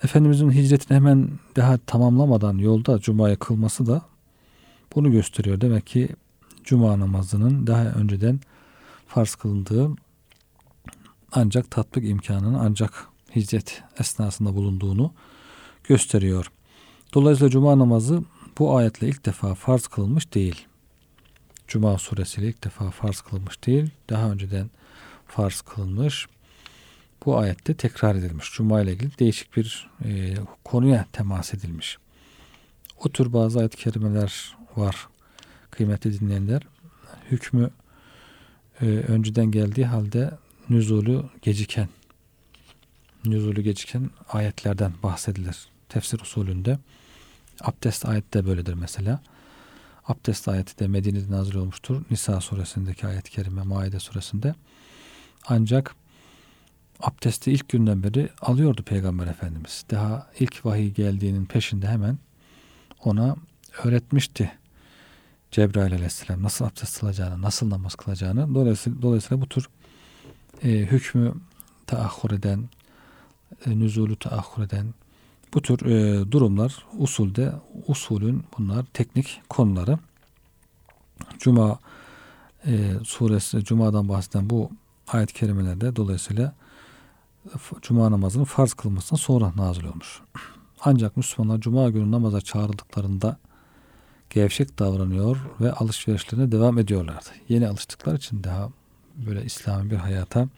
Efendimizin 0.02 0.50
hicretini 0.50 0.96
hemen 0.96 1.30
daha 1.56 1.78
tamamlamadan 1.78 2.58
yolda 2.58 2.98
Cuma'yı 2.98 3.36
kılması 3.36 3.86
da 3.86 4.02
bunu 4.94 5.12
gösteriyor. 5.12 5.60
Demek 5.60 5.86
ki 5.86 6.08
Cuma 6.64 7.00
namazının 7.00 7.66
daha 7.66 7.84
önceden 7.84 8.40
farz 9.08 9.34
kılındığı 9.34 9.90
ancak 11.32 11.70
tatbik 11.70 12.10
imkanının 12.10 12.54
ancak 12.54 13.06
hicret 13.36 13.82
esnasında 14.00 14.54
bulunduğunu 14.54 15.12
gösteriyor. 15.84 16.50
Dolayısıyla 17.16 17.50
Cuma 17.50 17.78
namazı 17.78 18.22
bu 18.58 18.76
ayetle 18.76 19.08
ilk 19.08 19.26
defa 19.26 19.54
farz 19.54 19.86
kılınmış 19.86 20.34
değil. 20.34 20.66
Cuma 21.68 21.98
suresiyle 21.98 22.48
ilk 22.48 22.64
defa 22.64 22.90
farz 22.90 23.20
kılınmış 23.20 23.66
değil. 23.66 23.90
Daha 24.10 24.30
önceden 24.30 24.70
farz 25.26 25.60
kılınmış. 25.60 26.26
Bu 27.26 27.38
ayette 27.38 27.74
tekrar 27.74 28.14
edilmiş. 28.14 28.52
Cuma 28.52 28.80
ile 28.80 28.92
ilgili 28.92 29.18
değişik 29.18 29.56
bir 29.56 29.90
e, 30.04 30.34
konuya 30.64 31.06
temas 31.12 31.54
edilmiş. 31.54 31.98
O 33.04 33.08
tür 33.08 33.32
bazı 33.32 33.58
ayet-i 33.58 33.76
kerimeler 33.76 34.56
var. 34.76 35.08
Kıymetli 35.70 36.20
dinleyenler. 36.20 36.62
Hükmü 37.30 37.70
e, 38.80 38.86
önceden 38.86 39.50
geldiği 39.50 39.86
halde 39.86 40.30
nüzulü 40.70 41.22
geciken 41.42 41.88
nüzulü 43.24 43.62
geciken 43.62 44.10
ayetlerden 44.28 44.92
bahsedilir. 45.02 45.68
Tefsir 45.88 46.20
usulünde. 46.20 46.78
Abdest 47.60 48.06
ayet 48.06 48.34
de 48.34 48.46
böyledir 48.46 48.74
mesela. 48.74 49.20
Abdest 50.08 50.48
ayeti 50.48 50.78
de 50.78 50.88
Medine'de 50.88 51.32
nazil 51.32 51.54
olmuştur. 51.54 52.02
Nisa 52.10 52.40
suresindeki 52.40 53.06
ayet-i 53.06 53.30
kerime, 53.30 53.62
Maide 53.62 53.98
suresinde. 53.98 54.54
Ancak 55.46 55.94
abdesti 57.00 57.52
ilk 57.52 57.68
günden 57.68 58.02
beri 58.02 58.30
alıyordu 58.40 58.82
Peygamber 58.82 59.26
Efendimiz. 59.26 59.84
Daha 59.90 60.26
ilk 60.40 60.66
vahiy 60.66 60.90
geldiğinin 60.90 61.46
peşinde 61.46 61.88
hemen 61.88 62.18
ona 63.04 63.36
öğretmişti 63.84 64.52
Cebrail 65.50 65.92
aleyhisselam 65.92 66.42
nasıl 66.42 66.64
abdest 66.64 67.04
alacağını, 67.04 67.42
nasıl 67.42 67.70
namaz 67.70 67.94
kılacağını. 67.94 68.54
Dolayısıyla, 68.54 69.02
dolayısıyla 69.02 69.40
bu 69.40 69.48
tür 69.48 69.68
e, 70.62 70.68
hükmü 70.68 71.34
taahhur 71.86 72.30
eden, 72.30 72.68
e, 73.66 73.78
nüzulü 73.78 74.16
taahhur 74.16 74.62
eden 74.62 74.94
bu 75.56 75.62
tür 75.62 75.86
e, 75.86 76.32
durumlar 76.32 76.86
usulde 76.98 77.52
usulün 77.86 78.44
bunlar 78.58 78.84
teknik 78.84 79.40
konuları. 79.48 79.98
Cuma 81.38 81.78
e, 82.66 82.90
suresi 83.04 83.64
Cuma'dan 83.64 84.08
bahseden 84.08 84.50
bu 84.50 84.70
ayet-i 85.08 85.34
kerimelerde 85.34 85.96
dolayısıyla 85.96 86.54
Cuma 87.82 88.10
namazının 88.10 88.44
farz 88.44 88.74
kılmasından 88.74 89.18
sonra 89.18 89.52
nazil 89.56 89.84
olmuş. 89.84 90.20
Ancak 90.80 91.16
Müslümanlar 91.16 91.60
Cuma 91.60 91.90
günü 91.90 92.10
namaza 92.10 92.40
çağrıldıklarında 92.40 93.36
gevşek 94.30 94.78
davranıyor 94.78 95.36
ve 95.60 95.72
alışverişlerine 95.72 96.52
devam 96.52 96.78
ediyorlardı. 96.78 97.28
Yeni 97.48 97.68
alıştıkları 97.68 98.16
için 98.16 98.44
daha 98.44 98.70
böyle 99.26 99.44
İslami 99.44 99.90
bir 99.90 99.96
hayata 99.96 100.48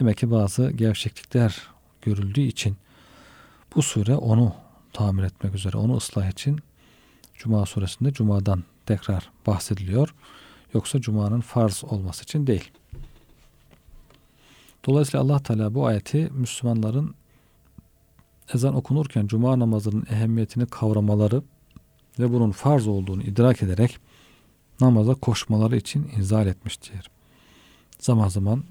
demek 0.00 0.16
ki 0.18 0.30
bazı 0.30 0.70
gevşeklikler 0.70 1.62
görüldüğü 2.02 2.40
için 2.40 2.76
bu 3.76 3.82
sure 3.82 4.16
onu 4.16 4.54
tamir 4.92 5.22
etmek 5.22 5.54
üzere, 5.54 5.76
onu 5.76 5.96
ıslah 5.96 6.30
için 6.30 6.58
Cuma 7.34 7.66
suresinde 7.66 8.12
Cuma'dan 8.12 8.64
tekrar 8.86 9.30
bahsediliyor. 9.46 10.14
Yoksa 10.74 11.00
Cuma'nın 11.00 11.40
farz 11.40 11.84
olması 11.84 12.22
için 12.22 12.46
değil. 12.46 12.70
Dolayısıyla 14.86 15.24
Allah 15.24 15.42
Teala 15.42 15.74
bu 15.74 15.86
ayeti 15.86 16.30
Müslümanların 16.32 17.14
ezan 18.54 18.74
okunurken 18.74 19.26
Cuma 19.26 19.58
namazının 19.58 20.06
ehemmiyetini 20.10 20.66
kavramaları 20.66 21.42
ve 22.18 22.32
bunun 22.32 22.50
farz 22.50 22.86
olduğunu 22.86 23.22
idrak 23.22 23.62
ederek 23.62 23.98
namaza 24.80 25.14
koşmaları 25.14 25.76
için 25.76 26.10
inzal 26.16 26.46
etmiştir. 26.46 27.10
Zaman 27.98 28.28
zaman 28.28 28.64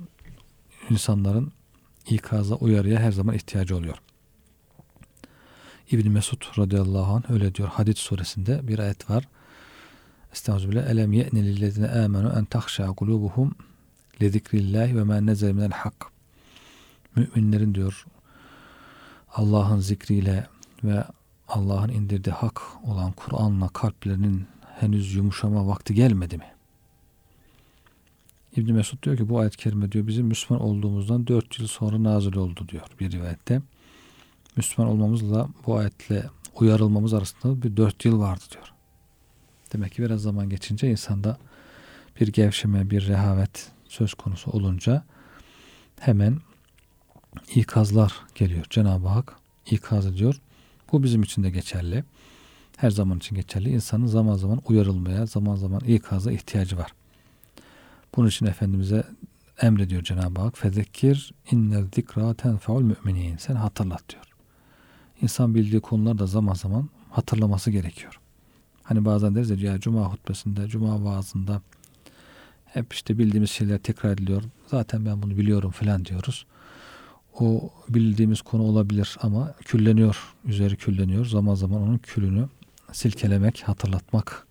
insanların 0.90 1.52
ikaza, 2.10 2.56
uyarıya 2.56 3.00
her 3.00 3.12
zaman 3.12 3.36
ihtiyacı 3.36 3.78
oluyor. 3.78 4.05
İbn 5.92 6.10
Mesud 6.10 6.42
radıyallahu 6.58 7.14
anh 7.14 7.32
öyle 7.32 7.56
diyor. 7.56 7.68
Hadid 7.68 7.98
suresinde 7.98 8.68
bir 8.68 8.80
ayet 8.80 9.10
var. 9.10 9.28
Estağfirullah. 10.34 10.90
Elem 10.90 11.14
ye'ne 11.14 11.44
lillezine 11.44 11.90
amenu 11.90 12.34
en 12.38 12.46
tahşa 12.46 12.88
kulubuhum 12.88 13.56
li 14.22 14.30
zikrillahi 14.30 14.98
ve 14.98 15.04
ma 15.04 15.22
nezel 15.22 15.52
minel 15.52 15.72
hak. 15.72 16.06
Müminlerin 17.16 17.76
diyor 17.76 18.06
Allah'ın 19.34 19.80
zikriyle 19.80 20.48
ve 20.84 21.04
Allah'ın 21.48 21.90
indirdiği 21.90 22.34
hak 22.34 22.62
olan 22.84 23.12
Kur'an'la 23.12 23.68
kalplerinin 23.68 24.48
henüz 24.80 25.16
yumuşama 25.16 25.68
vakti 25.68 25.94
gelmedi 25.94 26.38
mi? 26.38 26.52
İbn 28.56 28.74
Mesud 28.74 29.04
diyor 29.04 29.18
ki 29.18 29.30
bu 29.30 29.40
ayet-i 29.40 29.58
kerime 29.58 29.92
diyor 29.92 30.08
bizim 30.08 30.26
Müslüman 30.26 30.64
olduğumuzdan 30.64 31.28
dört 31.28 31.60
yıl 31.60 31.68
sonra 31.68 32.04
nazil 32.04 32.36
oldu 32.36 32.68
diyor 32.68 32.84
bir 33.00 33.12
rivayette. 33.12 33.62
Müslüman 34.58 34.92
olmamızla 34.92 35.50
bu 35.66 35.78
ayetle 35.78 36.30
uyarılmamız 36.56 37.14
arasında 37.14 37.62
bir 37.62 37.78
dört 37.78 38.06
yıl 38.06 38.20
vardı 38.20 38.44
diyor. 38.52 38.74
Demek 39.74 39.92
ki 39.92 40.04
biraz 40.04 40.22
zaman 40.22 40.50
geçince 40.50 40.92
insanda 40.92 41.38
bir 42.22 42.28
gevşeme, 42.28 42.90
bir 42.90 43.08
rehavet 43.08 43.72
söz 43.88 44.14
konusu 44.14 44.52
olunca 44.52 45.04
hemen 46.00 46.40
ikazlar 47.56 48.14
geliyor. 48.36 48.66
Cenab-ı 48.70 49.08
Hak 49.08 49.36
ikaz 49.72 50.06
ediyor. 50.06 50.42
Bu 50.92 51.04
bizim 51.04 51.24
için 51.24 51.44
de 51.44 51.50
geçerli. 51.50 52.04
Her 52.78 52.92
zaman 52.92 53.18
için 53.18 53.36
geçerli. 53.36 53.70
İnsanın 53.70 54.06
zaman 54.06 54.36
zaman 54.36 54.62
uyarılmaya, 54.66 55.26
zaman 55.26 55.56
zaman 55.56 55.80
ikaza 55.80 56.32
ihtiyacı 56.32 56.78
var. 56.78 56.92
Bunun 58.16 58.28
için 58.28 58.46
Efendimiz'e 58.46 59.04
emrediyor 59.62 60.04
Cenab-ı 60.04 60.42
Hak. 60.42 60.58
Fezekir 60.58 61.34
inne 61.52 61.84
zikra 61.96 62.34
tenfaul 62.34 62.82
müminin. 62.82 63.38
Sen 63.38 63.56
hatırlat 63.56 64.10
diyor. 64.10 64.35
İnsan 65.22 65.56
bildiği 65.56 65.82
konular 65.82 66.20
da 66.20 66.28
zaman 66.28 66.54
zaman 66.54 66.90
hatırlaması 67.10 67.72
gerekiyor. 67.72 68.20
Hani 68.84 69.06
bazen 69.06 69.36
deriz 69.36 69.62
ya 69.62 69.80
cuma 69.80 70.14
hutbesinde, 70.14 70.68
cuma 70.68 71.04
vaazında 71.04 71.62
hep 72.66 72.94
işte 72.94 73.18
bildiğimiz 73.18 73.50
şeyler 73.50 73.78
tekrar 73.78 74.12
ediliyor. 74.12 74.44
Zaten 74.68 75.06
ben 75.06 75.22
bunu 75.22 75.38
biliyorum 75.38 75.72
falan 75.72 76.06
diyoruz. 76.06 76.46
O 77.40 77.70
bildiğimiz 77.90 78.42
konu 78.42 78.64
olabilir 78.64 79.18
ama 79.22 79.54
külleniyor, 79.66 80.34
üzeri 80.46 80.76
külleniyor. 80.76 81.26
Zaman 81.26 81.56
zaman 81.56 81.82
onun 81.82 81.98
külünü 81.98 82.48
silkelemek, 82.92 83.64
hatırlatmak 83.66 84.48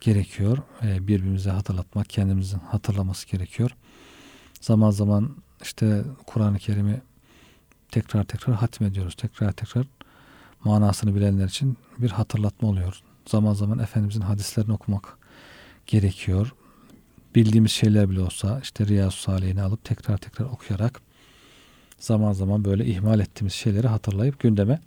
gerekiyor. 0.00 0.58
Ee, 0.82 1.08
birbirimize 1.08 1.50
hatırlatmak, 1.50 2.10
kendimizin 2.10 2.58
hatırlaması 2.58 3.28
gerekiyor. 3.28 3.70
Zaman 4.60 4.90
zaman 4.90 5.30
işte 5.62 6.04
Kur'an-ı 6.26 6.58
Kerim'i 6.58 7.00
tekrar 7.90 8.24
tekrar 8.24 8.56
hatmediyoruz. 8.56 9.14
Tekrar 9.14 9.52
tekrar 9.52 9.86
manasını 10.64 11.14
bilenler 11.14 11.46
için 11.46 11.76
bir 11.98 12.10
hatırlatma 12.10 12.68
oluyor. 12.68 13.00
Zaman 13.26 13.54
zaman 13.54 13.78
Efendimizin 13.78 14.20
hadislerini 14.20 14.72
okumak 14.72 15.18
gerekiyor. 15.86 16.54
Bildiğimiz 17.34 17.72
şeyler 17.72 18.10
bile 18.10 18.20
olsa 18.20 18.60
işte 18.62 18.86
Riyazu 18.86 19.16
Salih'ini 19.16 19.62
alıp 19.62 19.84
tekrar 19.84 20.18
tekrar 20.18 20.46
okuyarak 20.46 21.00
zaman 21.98 22.32
zaman 22.32 22.64
böyle 22.64 22.86
ihmal 22.86 23.20
ettiğimiz 23.20 23.52
şeyleri 23.52 23.88
hatırlayıp 23.88 24.40
gündeme 24.40 24.80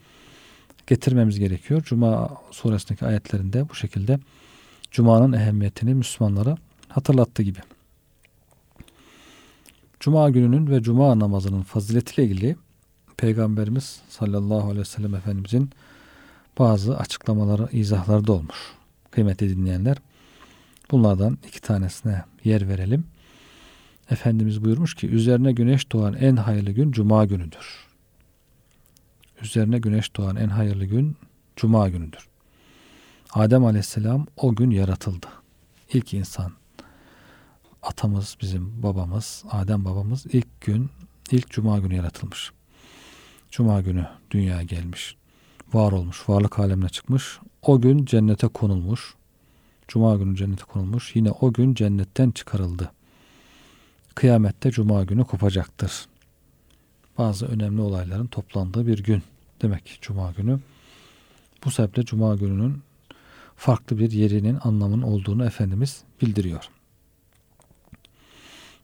getirmemiz 0.88 1.40
gerekiyor. 1.40 1.84
Cuma 1.84 2.38
suresindeki 2.52 3.06
ayetlerinde 3.06 3.70
bu 3.70 3.76
şekilde 3.76 4.20
Cuma'nın 4.92 5.34
ehemmiyetini 5.34 5.94
Müslümanlara 5.94 6.58
hatırlattığı 6.88 7.44
gibi. 7.44 7.60
Cuma 10.00 10.30
gününün 10.30 10.68
ve 10.68 10.82
Cuma 10.82 11.20
namazının 11.20 11.62
faziletiyle 11.62 12.30
ilgili 12.30 12.56
Peygamberimiz 13.22 14.02
sallallahu 14.10 14.64
aleyhi 14.64 14.80
ve 14.80 14.86
sellem 14.86 15.16
Efendimizin 15.16 15.70
bazı 16.60 16.98
açıklamaları, 16.98 17.68
izahları 17.72 18.28
da 18.28 18.34
olmuş. 18.34 18.58
Kıymetli 19.12 19.50
dinleyenler. 19.50 19.98
Bunlardan 20.92 21.38
iki 21.48 21.62
tanesine 21.62 22.24
yer 22.44 22.68
verelim. 22.68 23.04
Efendimiz 24.10 24.64
buyurmuş 24.64 24.96
ki 24.96 25.08
üzerine 25.08 25.52
güneş 25.52 25.92
doğan 25.92 26.14
en 26.14 26.36
hayırlı 26.36 26.72
gün 26.72 26.92
cuma 26.92 27.26
günüdür. 27.26 27.88
Üzerine 29.42 29.80
güneş 29.80 30.16
doğan 30.16 30.36
en 30.36 30.50
hayırlı 30.50 30.86
gün 30.86 31.18
cuma 31.56 31.90
günüdür. 31.90 32.28
Adem 33.34 33.66
aleyhisselam 33.66 34.28
o 34.38 34.56
gün 34.56 34.70
yaratıldı. 34.70 35.28
İlk 35.94 36.14
insan. 36.14 36.52
Atamız 37.84 38.38
bizim 38.42 38.84
babamız, 38.84 39.44
Adem 39.52 39.86
babamız 39.86 40.26
ilk 40.26 40.62
gün, 40.62 40.90
ilk 41.32 41.50
cuma 41.50 41.80
günü 41.80 41.96
yaratılmış. 41.96 42.52
Cuma 43.52 43.82
günü 43.82 44.08
dünyaya 44.32 44.64
gelmiş. 44.64 45.16
Var 45.74 45.92
olmuş, 45.92 46.30
varlık 46.30 46.60
alemine 46.60 46.90
çıkmış. 46.90 47.40
O 47.62 47.82
gün 47.82 48.06
cennete 48.06 48.48
konulmuş. 48.48 49.16
Cuma 49.88 50.16
günü 50.16 50.36
cennete 50.36 50.64
konulmuş. 50.64 51.16
Yine 51.16 51.32
o 51.32 51.54
gün 51.54 51.74
cennetten 51.74 52.32
çıkarıldı. 52.32 52.92
Kıyamette 54.16 54.72
cuma 54.72 55.04
günü 55.04 55.24
kopacaktır. 55.24 56.06
Bazı 57.18 57.46
önemli 57.46 57.82
olayların 57.82 58.28
toplandığı 58.28 58.88
bir 58.88 59.04
gün. 59.04 59.24
Demek 59.62 59.86
ki 59.86 59.94
cuma 60.02 60.32
günü. 60.32 60.60
Bu 61.66 61.72
sebeple 61.72 62.06
cuma 62.06 62.36
gününün 62.36 62.82
farklı 63.56 64.00
bir 64.00 64.12
yerinin 64.12 64.58
anlamının 64.64 65.02
olduğunu 65.02 65.46
Efendimiz 65.46 66.04
bildiriyor. 66.22 66.70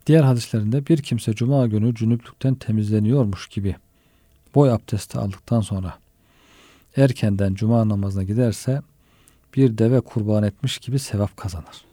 Diğer 0.08 0.24
hadislerinde 0.24 0.88
bir 0.88 1.02
kimse 1.02 1.34
cuma 1.34 1.68
günü 1.68 1.96
cünüplükten 1.96 2.56
temizleniyormuş 2.56 3.48
gibi 3.48 3.76
boy 4.56 4.72
abdesti 4.72 5.18
aldıktan 5.18 5.62
sonra 5.62 6.00
erkenden 6.98 7.54
cuma 7.54 7.90
namazına 7.90 8.24
giderse 8.24 8.82
bir 9.56 9.78
deve 9.78 10.02
kurban 10.02 10.44
etmiş 10.44 10.78
gibi 10.78 11.00
sevap 11.00 11.38
kazanır. 11.38 11.86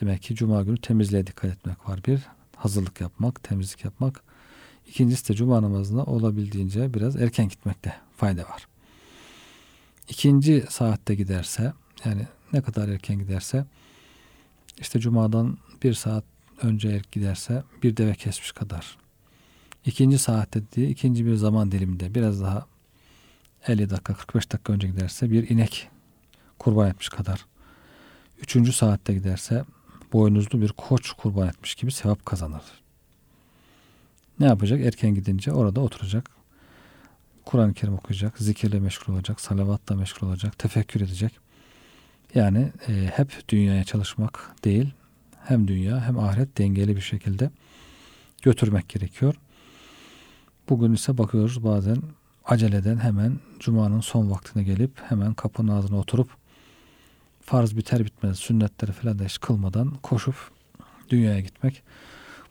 Demek 0.00 0.22
ki 0.22 0.34
cuma 0.34 0.62
günü 0.62 0.80
temizliğe 0.80 1.26
dikkat 1.26 1.50
etmek 1.50 1.88
var. 1.88 2.00
Bir, 2.06 2.20
hazırlık 2.56 3.00
yapmak, 3.00 3.42
temizlik 3.42 3.84
yapmak. 3.84 4.22
İkincisi 4.86 5.28
de 5.28 5.34
cuma 5.34 5.62
namazına 5.62 6.04
olabildiğince 6.04 6.94
biraz 6.94 7.16
erken 7.16 7.48
gitmekte 7.48 7.94
fayda 8.16 8.42
var. 8.42 8.66
İkinci 10.08 10.64
saatte 10.68 11.14
giderse, 11.14 11.72
yani 12.04 12.26
ne 12.52 12.60
kadar 12.62 12.88
erken 12.88 13.18
giderse, 13.18 13.64
işte 14.80 15.00
cumadan 15.00 15.58
bir 15.82 15.94
saat 15.94 16.24
önce 16.62 17.02
giderse 17.12 17.62
bir 17.82 17.96
deve 17.96 18.14
kesmiş 18.14 18.52
kadar. 18.52 18.98
İkinci 19.86 20.18
saatte 20.18 20.60
diye 20.72 20.88
ikinci 20.88 21.26
bir 21.26 21.34
zaman 21.34 21.72
diliminde 21.72 22.14
biraz 22.14 22.42
daha 22.42 22.66
50 23.68 23.90
dakika 23.90 24.14
45 24.14 24.52
dakika 24.52 24.72
önce 24.72 24.88
giderse 24.88 25.30
bir 25.30 25.50
inek 25.50 25.88
kurban 26.58 26.88
etmiş 26.90 27.08
kadar. 27.08 27.46
Üçüncü 28.42 28.72
saatte 28.72 29.14
giderse 29.14 29.64
boynuzlu 30.12 30.60
bir 30.60 30.68
koç 30.68 31.12
kurban 31.12 31.48
etmiş 31.48 31.74
gibi 31.74 31.92
sevap 31.92 32.26
kazanır. 32.26 32.62
Ne 34.40 34.46
yapacak? 34.46 34.80
Erken 34.80 35.14
gidince 35.14 35.52
orada 35.52 35.80
oturacak. 35.80 36.30
Kur'an-ı 37.44 37.74
Kerim 37.74 37.94
okuyacak, 37.94 38.38
zikirle 38.38 38.80
meşgul 38.80 39.14
olacak, 39.14 39.40
salavatla 39.40 39.96
meşgul 39.96 40.26
olacak, 40.26 40.58
tefekkür 40.58 41.00
edecek. 41.00 41.38
Yani 42.34 42.72
e, 42.88 43.10
hep 43.14 43.48
dünyaya 43.48 43.84
çalışmak 43.84 44.54
değil, 44.64 44.90
hem 45.44 45.68
dünya 45.68 46.06
hem 46.06 46.18
ahiret 46.18 46.58
dengeli 46.58 46.96
bir 46.96 47.00
şekilde 47.00 47.50
götürmek 48.42 48.88
gerekiyor. 48.88 49.34
Bugün 50.68 50.92
ise 50.92 51.18
bakıyoruz 51.18 51.64
bazen 51.64 51.96
aceleden 52.44 52.96
hemen 52.96 53.38
Cuma'nın 53.58 54.00
son 54.00 54.30
vaktine 54.30 54.62
gelip 54.62 54.90
hemen 55.02 55.34
kapının 55.34 55.72
ağzına 55.72 55.98
oturup 55.98 56.28
farz 57.40 57.76
biter 57.76 58.04
bitmez 58.04 58.38
sünnetleri 58.38 58.92
falan 58.92 59.18
da 59.18 59.24
hiç 59.24 59.40
kılmadan 59.40 59.94
koşup 60.02 60.34
dünyaya 61.10 61.40
gitmek. 61.40 61.82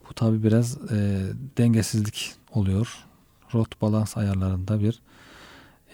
Bu 0.10 0.14
tabi 0.14 0.44
biraz 0.44 0.92
e, 0.92 1.22
dengesizlik 1.58 2.34
oluyor. 2.54 3.06
Rot 3.54 3.82
balans 3.82 4.18
ayarlarında 4.18 4.82
bir 4.82 5.02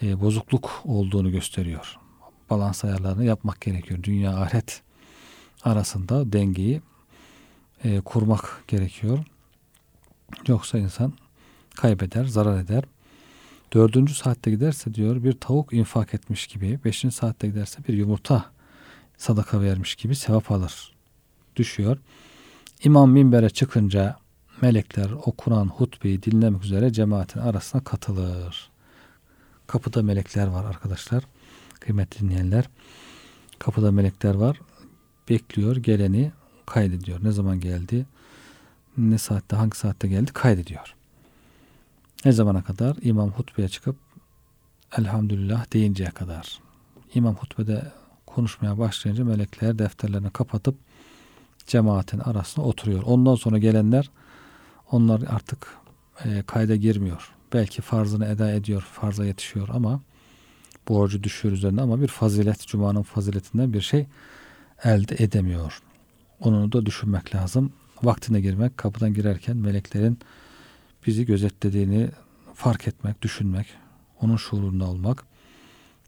e, 0.02 0.20
bozukluk 0.20 0.82
olduğunu 0.84 1.30
gösteriyor. 1.30 1.98
Balans 2.50 2.84
ayarlarını 2.84 3.24
yapmak 3.24 3.60
gerekiyor. 3.60 4.02
Dünya 4.02 4.36
ahiret 4.36 4.82
arasında 5.64 6.32
dengeyi 6.32 6.82
e, 7.84 8.00
kurmak 8.00 8.64
gerekiyor. 8.68 9.18
Yoksa 10.46 10.78
insan 10.78 11.12
kaybeder, 11.76 12.24
zarar 12.24 12.60
eder. 12.60 12.84
Dördüncü 13.72 14.14
saatte 14.14 14.50
giderse 14.50 14.94
diyor 14.94 15.24
bir 15.24 15.32
tavuk 15.32 15.72
infak 15.72 16.14
etmiş 16.14 16.46
gibi. 16.46 16.80
Beşinci 16.84 17.14
saatte 17.14 17.48
giderse 17.48 17.78
bir 17.88 17.94
yumurta 17.94 18.44
sadaka 19.16 19.60
vermiş 19.60 19.94
gibi 19.94 20.16
sevap 20.16 20.50
alır. 20.50 20.92
Düşüyor. 21.56 21.98
İmam 22.84 23.10
minbere 23.10 23.50
çıkınca 23.50 24.16
melekler 24.62 25.10
o 25.10 25.32
Kur'an 25.32 25.66
hutbeyi 25.66 26.22
dinlemek 26.22 26.64
üzere 26.64 26.92
cemaatin 26.92 27.40
arasına 27.40 27.84
katılır. 27.84 28.70
Kapıda 29.66 30.02
melekler 30.02 30.46
var 30.46 30.64
arkadaşlar. 30.64 31.24
Kıymetli 31.80 32.20
dinleyenler. 32.20 32.68
Kapıda 33.58 33.92
melekler 33.92 34.34
var. 34.34 34.60
Bekliyor 35.28 35.76
geleni 35.76 36.32
kaydediyor. 36.66 37.24
Ne 37.24 37.32
zaman 37.32 37.60
geldi? 37.60 38.06
Ne 38.96 39.18
saatte 39.18 39.56
hangi 39.56 39.76
saatte 39.76 40.08
geldi 40.08 40.32
kaydediyor. 40.32 40.94
Ne 42.24 42.32
zamana 42.32 42.62
kadar? 42.64 42.96
İmam 43.02 43.30
hutbeye 43.30 43.68
çıkıp 43.68 43.96
elhamdülillah 44.98 45.72
deyinceye 45.72 46.10
kadar. 46.10 46.60
İmam 47.14 47.34
hutbede 47.34 47.92
konuşmaya 48.26 48.78
başlayınca 48.78 49.24
melekler 49.24 49.78
defterlerini 49.78 50.30
kapatıp 50.30 50.74
cemaatin 51.66 52.18
arasına 52.18 52.64
oturuyor. 52.64 53.02
Ondan 53.02 53.34
sonra 53.34 53.58
gelenler 53.58 54.10
onlar 54.90 55.22
artık 55.28 55.76
e, 56.24 56.42
kayda 56.42 56.76
girmiyor. 56.76 57.34
Belki 57.52 57.82
farzını 57.82 58.26
eda 58.26 58.50
ediyor, 58.50 58.82
farza 58.92 59.24
yetişiyor 59.24 59.68
ama 59.72 60.00
borcu 60.88 61.22
düşüyor 61.22 61.54
üzerine 61.54 61.80
ama 61.80 62.00
bir 62.00 62.08
fazilet, 62.08 62.66
Cuma'nın 62.66 63.02
faziletinden 63.02 63.72
bir 63.72 63.80
şey 63.80 64.06
elde 64.84 65.24
edemiyor. 65.24 65.82
Onu 66.40 66.72
da 66.72 66.86
düşünmek 66.86 67.34
lazım. 67.34 67.72
Vaktine 68.02 68.40
girmek, 68.40 68.78
kapıdan 68.78 69.14
girerken 69.14 69.56
meleklerin 69.56 70.18
bizi 71.06 71.26
gözetlediğini 71.26 72.10
fark 72.54 72.88
etmek, 72.88 73.22
düşünmek, 73.22 73.66
onun 74.20 74.36
şuurunda 74.36 74.84
olmak. 74.84 75.24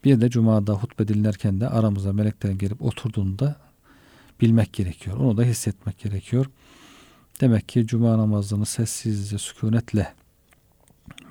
Bir 0.05 0.21
de 0.21 0.31
Cuma'da 0.31 0.73
hutbe 0.73 1.09
dinlerken 1.09 1.61
de 1.61 1.69
aramıza 1.69 2.13
melekler 2.13 2.51
gelip 2.51 2.83
oturduğunda 2.83 3.57
bilmek 4.41 4.73
gerekiyor. 4.73 5.17
Onu 5.17 5.37
da 5.37 5.43
hissetmek 5.43 5.99
gerekiyor. 5.99 6.47
Demek 7.41 7.69
ki 7.69 7.87
Cuma 7.87 8.19
namazını 8.19 8.67
sessizce, 8.67 9.39
sükunetle 9.39 10.15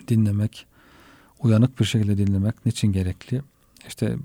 dinlemek, 0.07 0.65
uyanık 1.39 1.79
bir 1.79 1.85
şekilde 1.85 2.17
dinlemek 2.17 2.65
niçin 2.65 2.91
gerekli? 2.91 3.41
İşte 3.87 4.17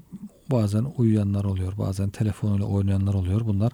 bazen 0.50 0.86
uyuyanlar 0.96 1.44
oluyor, 1.44 1.78
bazen 1.78 2.10
telefonuyla 2.10 2.66
oynayanlar 2.66 3.14
oluyor. 3.14 3.46
Bunlar 3.46 3.72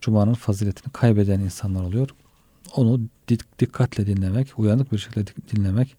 Cuma'nın 0.00 0.34
faziletini 0.34 0.92
kaybeden 0.92 1.40
insanlar 1.40 1.82
oluyor. 1.82 2.08
Onu 2.74 3.00
dikkatle 3.58 4.06
dinlemek, 4.06 4.58
uyanık 4.58 4.92
bir 4.92 4.98
şekilde 4.98 5.30
dinlemek, 5.56 5.96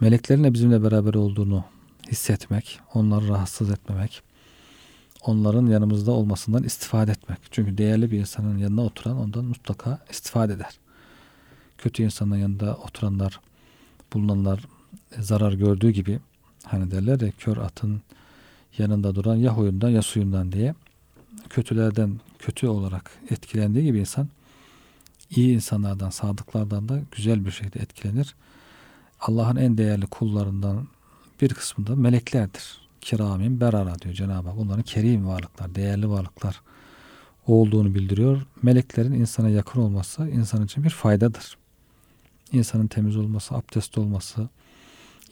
meleklerin 0.00 0.44
de 0.44 0.54
bizimle 0.54 0.82
beraber 0.82 1.14
olduğunu 1.14 1.64
hissetmek, 2.10 2.80
onları 2.94 3.28
rahatsız 3.28 3.70
etmemek, 3.70 4.22
onların 5.22 5.66
yanımızda 5.66 6.12
olmasından 6.12 6.64
istifade 6.64 7.10
etmek. 7.10 7.38
Çünkü 7.50 7.78
değerli 7.78 8.10
bir 8.10 8.18
insanın 8.18 8.58
yanına 8.58 8.82
oturan 8.82 9.16
ondan 9.16 9.44
mutlaka 9.44 9.98
istifade 10.10 10.52
eder. 10.52 10.78
Kötü 11.78 12.02
insanın 12.02 12.36
yanında 12.36 12.76
oturanlar, 12.76 13.40
bulunanlar 14.12 14.60
zarar 15.18 15.52
gördüğü 15.52 15.90
gibi 15.90 16.20
hani 16.64 16.90
derler 16.90 17.20
ya 17.20 17.30
kör 17.38 17.56
atın 17.56 18.02
yanında 18.78 19.14
duran 19.14 19.36
ya 19.36 19.56
huyundan 19.56 19.88
ya 19.88 20.02
suyundan 20.02 20.52
diye 20.52 20.74
kötülerden 21.50 22.20
kötü 22.38 22.66
olarak 22.66 23.10
etkilendiği 23.30 23.84
gibi 23.84 23.98
insan 23.98 24.28
iyi 25.30 25.54
insanlardan, 25.54 26.10
sadıklardan 26.10 26.88
da 26.88 27.00
güzel 27.12 27.44
bir 27.44 27.50
şekilde 27.50 27.78
etkilenir. 27.78 28.34
Allah'ın 29.20 29.56
en 29.56 29.78
değerli 29.78 30.06
kullarından 30.06 30.88
bir 31.40 31.48
kısmı 31.48 31.86
da 31.86 31.96
meleklerdir. 31.96 32.78
Kiramin 33.00 33.60
berara 33.60 33.98
diyor 33.98 34.14
Cenab-ı 34.14 34.48
Hak. 34.48 34.58
Onların 34.58 34.82
kerim 34.82 35.26
varlıklar, 35.28 35.74
değerli 35.74 36.08
varlıklar 36.08 36.60
olduğunu 37.46 37.94
bildiriyor. 37.94 38.46
Meleklerin 38.62 39.12
insana 39.12 39.48
yakın 39.48 39.80
olması 39.80 40.28
insan 40.28 40.64
için 40.64 40.84
bir 40.84 40.90
faydadır. 40.90 41.56
İnsanın 42.52 42.86
temiz 42.86 43.16
olması, 43.16 43.54
abdest 43.54 43.98
olması, 43.98 44.48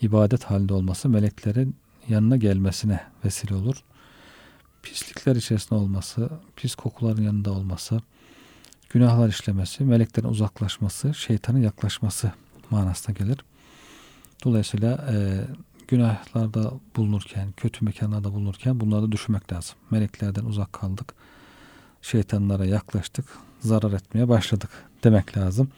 ibadet 0.01 0.43
halinde 0.43 0.73
olması 0.73 1.09
meleklerin 1.09 1.75
yanına 2.09 2.37
gelmesine 2.37 2.99
vesile 3.25 3.55
olur. 3.55 3.83
Pislikler 4.83 5.35
içerisinde 5.35 5.75
olması, 5.75 6.29
pis 6.55 6.75
kokuların 6.75 7.21
yanında 7.21 7.51
olması, 7.51 8.01
günahlar 8.95 9.29
işlemesi, 9.29 9.83
meleklerin 9.83 10.27
uzaklaşması, 10.27 11.13
şeytanın 11.13 11.61
yaklaşması 11.61 12.31
manasına 12.69 13.15
gelir. 13.15 13.37
Dolayısıyla 14.43 15.05
e, 15.11 15.41
günahlarda 15.87 16.73
bulunurken, 16.95 17.51
kötü 17.57 17.85
mekanlarda 17.85 18.33
bulunurken 18.33 18.79
bunları 18.79 19.11
düşünmek 19.11 19.53
lazım. 19.53 19.75
Meleklerden 19.91 20.45
uzak 20.45 20.73
kaldık, 20.73 21.13
şeytanlara 22.01 22.65
yaklaştık, 22.65 23.25
zarar 23.59 23.91
etmeye 23.91 24.29
başladık 24.29 24.69
demek 25.03 25.37
lazım. 25.37 25.69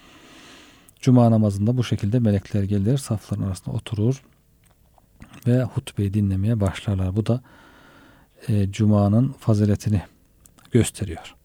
Cuma 1.02 1.32
namazında 1.32 1.78
bu 1.78 1.84
şekilde 1.84 2.20
melekler 2.20 2.64
gelir, 2.64 2.98
safların 2.98 3.44
arasında 3.44 3.76
oturur 3.76 4.24
ve 5.48 5.64
hutbeyi 5.64 6.14
dinlemeye 6.14 6.60
başlarlar. 6.60 7.16
Bu 7.16 7.26
da 7.26 7.42
e, 8.48 8.72
Cuma'nın 8.72 9.36
faziletini 9.40 10.02
gösteriyor. 10.72 11.37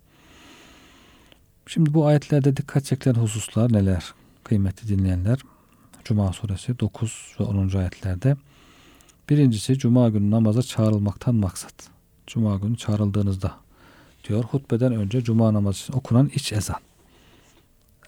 Şimdi 1.66 1.94
bu 1.94 2.07
ayetlerde 2.07 2.57
dikkat 2.57 2.85
çekilen 2.85 3.14
hususlar 3.14 3.72
neler? 3.72 4.14
Kıymetli 4.44 4.88
dinleyenler. 4.88 5.38
Cuma 6.05 6.33
suresi 6.33 6.81
9 6.81 7.37
ve 7.40 7.44
10. 7.44 7.79
ayetlerde. 7.79 8.37
Birincisi 9.29 9.79
Cuma 9.79 10.09
günü 10.09 10.31
namaza 10.31 10.62
çağrılmaktan 10.62 11.35
maksat. 11.35 11.75
Cuma 12.27 12.57
günü 12.57 12.77
çağrıldığınızda 12.77 13.55
diyor. 14.29 14.44
Hutbeden 14.44 14.92
önce 14.92 15.25
Cuma 15.25 15.55
namazı 15.55 15.79
için 15.79 15.92
okunan 15.92 16.31
iç 16.35 16.53
ezan. 16.53 16.81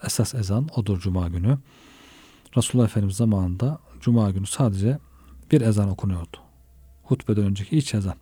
Esas 0.05 0.35
ezan 0.35 0.69
odur 0.75 0.99
Cuma 0.99 1.27
günü. 1.27 1.57
Resulullah 2.57 2.87
Efendimiz 2.87 3.15
zamanında 3.15 3.79
Cuma 4.01 4.31
günü 4.31 4.47
sadece 4.47 4.99
bir 5.51 5.61
ezan 5.61 5.89
okunuyordu. 5.89 6.37
Hutbeden 7.03 7.43
önceki 7.43 7.77
iç 7.77 7.93
ezan. 7.93 8.15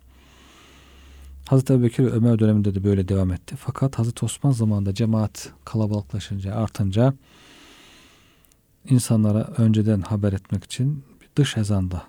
Hazreti 1.48 1.72
Ebubekir 1.72 2.04
ve 2.04 2.10
Ömer 2.10 2.38
döneminde 2.38 2.74
de 2.74 2.84
böyle 2.84 3.08
devam 3.08 3.32
etti. 3.32 3.56
Fakat 3.58 3.98
Hazreti 3.98 4.24
Osman 4.24 4.50
zamanında 4.50 4.94
cemaat 4.94 5.52
kalabalıklaşınca, 5.64 6.54
artınca 6.54 7.14
insanlara 8.90 9.44
önceden 9.58 10.00
haber 10.00 10.32
etmek 10.32 10.64
için 10.64 11.04
dış 11.36 11.56
ezanda 11.56 12.02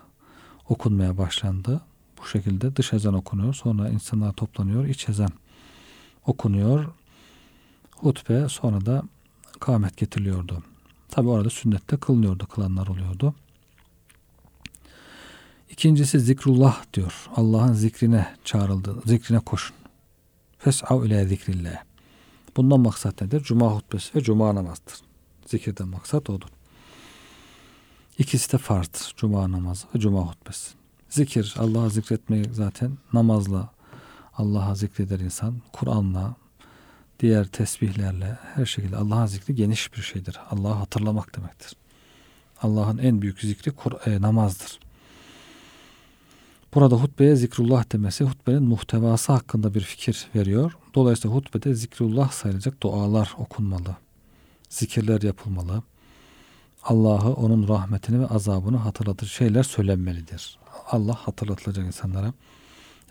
okunmaya 0.68 1.18
başlandı. 1.18 1.80
Bu 2.22 2.26
şekilde 2.26 2.76
dış 2.76 2.92
ezan 2.92 3.14
okunuyor. 3.14 3.54
Sonra 3.54 3.88
insanlar 3.88 4.32
toplanıyor. 4.32 4.86
iç 4.86 5.08
ezan 5.08 5.30
okunuyor. 6.26 6.86
Hutbe 7.96 8.48
sonra 8.48 8.86
da 8.86 9.02
kâmet 9.60 9.96
getiriliyordu. 9.96 10.62
Tabi 11.08 11.28
orada 11.28 11.50
sünnette 11.50 11.96
kılınıyordu. 11.96 12.46
Kılanlar 12.46 12.86
oluyordu. 12.86 13.34
İkincisi 15.70 16.20
zikrullah 16.20 16.84
diyor. 16.94 17.28
Allah'ın 17.36 17.72
zikrine 17.72 18.36
çağrıldı. 18.44 19.02
Zikrine 19.06 19.38
koşun. 19.38 19.76
Fes'av 20.58 21.04
ile 21.04 21.26
zikrillah. 21.26 21.84
Bundan 22.56 22.80
maksat 22.80 23.20
nedir? 23.20 23.42
Cuma 23.42 23.74
hutbesi 23.74 24.14
ve 24.14 24.20
cuma 24.20 24.54
namazdır. 24.54 24.94
Zikirden 25.46 25.88
maksat 25.88 26.30
odur. 26.30 26.48
İkisi 28.18 28.52
de 28.52 28.58
farz. 28.58 29.12
Cuma 29.16 29.52
namazı 29.52 29.86
ve 29.94 30.00
cuma 30.00 30.20
hutbesi. 30.20 30.70
Zikir, 31.08 31.54
Allah'a 31.58 31.88
zikretmeyi 31.88 32.44
zaten 32.52 32.98
namazla 33.12 33.70
Allah'a 34.34 34.74
zikreder 34.74 35.20
insan. 35.20 35.54
Kur'an'la, 35.72 36.36
diğer 37.20 37.46
tesbihlerle 37.46 38.38
her 38.54 38.66
şekilde 38.66 38.96
Allah'ın 38.96 39.26
zikri 39.26 39.54
geniş 39.54 39.94
bir 39.94 40.02
şeydir. 40.02 40.40
Allah'ı 40.50 40.72
hatırlamak 40.72 41.36
demektir. 41.36 41.76
Allah'ın 42.62 42.98
en 42.98 43.22
büyük 43.22 43.40
zikri 43.40 43.72
e, 44.06 44.20
namazdır. 44.22 44.80
Burada 46.76 46.96
hutbeye 46.96 47.36
zikrullah 47.36 47.92
demesi 47.92 48.24
hutbenin 48.24 48.62
muhtevası 48.62 49.32
hakkında 49.32 49.74
bir 49.74 49.80
fikir 49.80 50.26
veriyor. 50.34 50.72
Dolayısıyla 50.94 51.36
hutbede 51.36 51.74
zikrullah 51.74 52.30
sayılacak 52.30 52.82
dualar 52.82 53.34
okunmalı. 53.38 53.96
Zikirler 54.68 55.22
yapılmalı. 55.22 55.82
Allah'ı, 56.82 57.32
onun 57.32 57.68
rahmetini 57.68 58.20
ve 58.20 58.26
azabını 58.26 58.76
hatırlatır 58.76 59.26
şeyler 59.26 59.62
söylenmelidir. 59.62 60.58
Allah 60.90 61.14
hatırlatılacak 61.14 61.86
insanlara. 61.86 62.32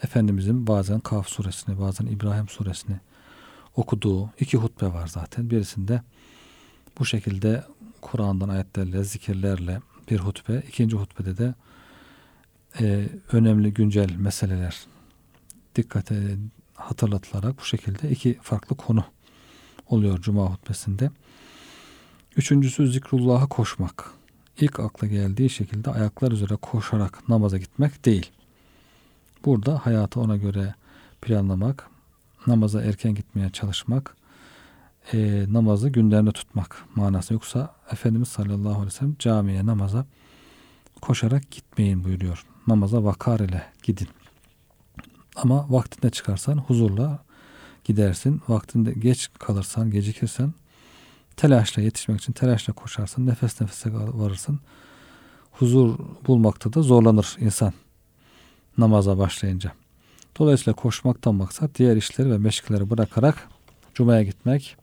Efendimizin 0.04 0.68
bazen 0.68 1.00
Kaf 1.00 1.28
suresini, 1.28 1.80
bazen 1.80 2.06
İbrahim 2.06 2.48
suresini 2.48 3.00
okuduğu 3.76 4.30
iki 4.40 4.58
hutbe 4.58 4.88
var 4.88 5.08
zaten. 5.08 5.50
Birisinde 5.50 6.02
bu 7.00 7.06
şekilde 7.06 7.64
Kur'an'dan 8.02 8.50
ayetlerle, 8.50 9.04
zikirlerle 9.04 9.82
bir 10.10 10.20
hutbe. 10.20 10.64
İkinci 10.68 10.96
hutbede 10.96 11.38
de 11.38 11.54
e, 12.82 13.10
önemli 13.32 13.74
güncel 13.74 14.16
meseleler 14.16 14.86
dikkate 15.76 16.38
hatırlatılarak 16.74 17.60
bu 17.60 17.66
şekilde 17.66 18.10
iki 18.10 18.40
farklı 18.42 18.76
konu 18.78 19.04
oluyor 19.90 20.22
Cuma 20.22 20.54
hutbesinde. 20.54 21.12
Üçüncüsü 22.38 22.88
zikrullah'a 22.88 23.48
koşmak. 23.48 24.12
İlk 24.60 24.80
akla 24.80 25.08
geldiği 25.08 25.50
şekilde 25.50 25.92
ayaklar 25.92 26.32
üzere 26.32 26.56
koşarak 26.56 27.30
namaza 27.30 27.58
gitmek 27.58 28.06
değil. 28.06 28.32
Burada 29.46 29.86
hayatı 29.86 30.20
ona 30.20 30.38
göre 30.38 30.76
planlamak, 31.22 31.90
namaza 32.48 32.82
erken 32.82 33.16
gitmeye 33.16 33.50
çalışmak, 33.50 34.16
e, 35.14 35.46
namazı 35.50 35.90
günlerinde 35.90 36.32
tutmak 36.32 36.86
manası. 36.96 37.34
Yoksa 37.34 37.76
Efendimiz 37.92 38.28
sallallahu 38.28 38.70
aleyhi 38.70 38.86
ve 38.86 38.92
sellem 38.92 39.16
camiye 39.20 39.66
namaza 39.66 40.06
koşarak 41.02 41.52
gitmeyin 41.52 42.04
buyuruyor 42.04 42.46
namaza 42.68 43.04
vakar 43.04 43.40
ile 43.40 43.64
gidin. 43.84 44.08
Ama 45.36 45.66
vaktinde 45.70 46.10
çıkarsan 46.10 46.58
huzurla 46.58 47.20
gidersin. 47.84 48.42
Vaktinde 48.48 48.94
geç 48.94 49.30
kalırsan, 49.40 49.92
gecikirsen 49.92 50.54
telaşla 51.38 51.82
yetişmek 51.82 52.22
için 52.22 52.34
telaşla 52.34 52.74
koşarsın. 52.74 53.28
Nefes 53.28 53.62
nefese 53.62 53.94
varırsın. 53.94 54.60
Huzur 55.52 56.00
bulmakta 56.28 56.74
da 56.74 56.82
zorlanır 56.82 57.38
insan 57.40 57.74
namaza 58.78 59.18
başlayınca. 59.18 59.72
Dolayısıyla 60.40 60.74
koşmaktan 60.74 61.36
maksat 61.36 61.76
diğer 61.76 61.96
işleri 61.96 62.32
ve 62.32 62.38
meşgulleri 62.38 62.90
bırakarak 62.90 63.50
Cuma'ya 63.94 64.24
gitmek, 64.24 64.78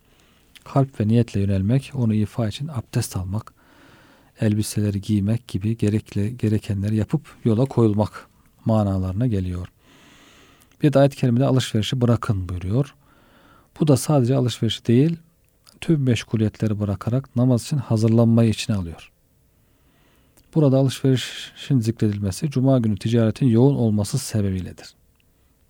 kalp 0.64 1.01
ve 1.01 1.09
niyetle 1.09 1.40
yönelmek, 1.40 1.92
onu 1.95 2.14
ifa 2.14 2.49
için 2.49 2.68
abdest 2.68 3.16
almak, 3.16 3.55
elbiseleri 4.40 5.01
giymek 5.01 5.49
gibi 5.49 5.77
gerekli 5.77 6.37
gerekenleri 6.37 6.97
yapıp 6.97 7.37
yola 7.45 7.64
koyulmak 7.64 8.27
manalarına 8.64 9.27
geliyor. 9.27 9.68
Bir 10.83 10.92
de 10.92 10.99
ayet-i 10.99 11.16
kerimede 11.16 11.45
alışverişi 11.47 12.01
bırakın 12.01 12.49
buyuruyor. 12.49 12.95
Bu 13.81 13.88
da 13.88 13.97
sadece 13.97 14.37
alışveriş 14.37 14.87
değil, 14.87 15.16
tüm 15.81 16.03
meşguliyetleri 16.03 16.81
bırakarak 16.81 17.37
namaz 17.37 17.62
için 17.62 17.77
hazırlanmayı 17.77 18.51
içine 18.51 18.77
alıyor. 18.77 19.12
Burada 20.55 20.77
alışverişin 20.77 21.81
zikredilmesi 21.81 22.51
cuma 22.51 22.79
günü 22.79 22.97
ticaretin 22.97 23.47
yoğun 23.47 23.75
olması 23.75 24.18
sebebiyledir. 24.18 24.95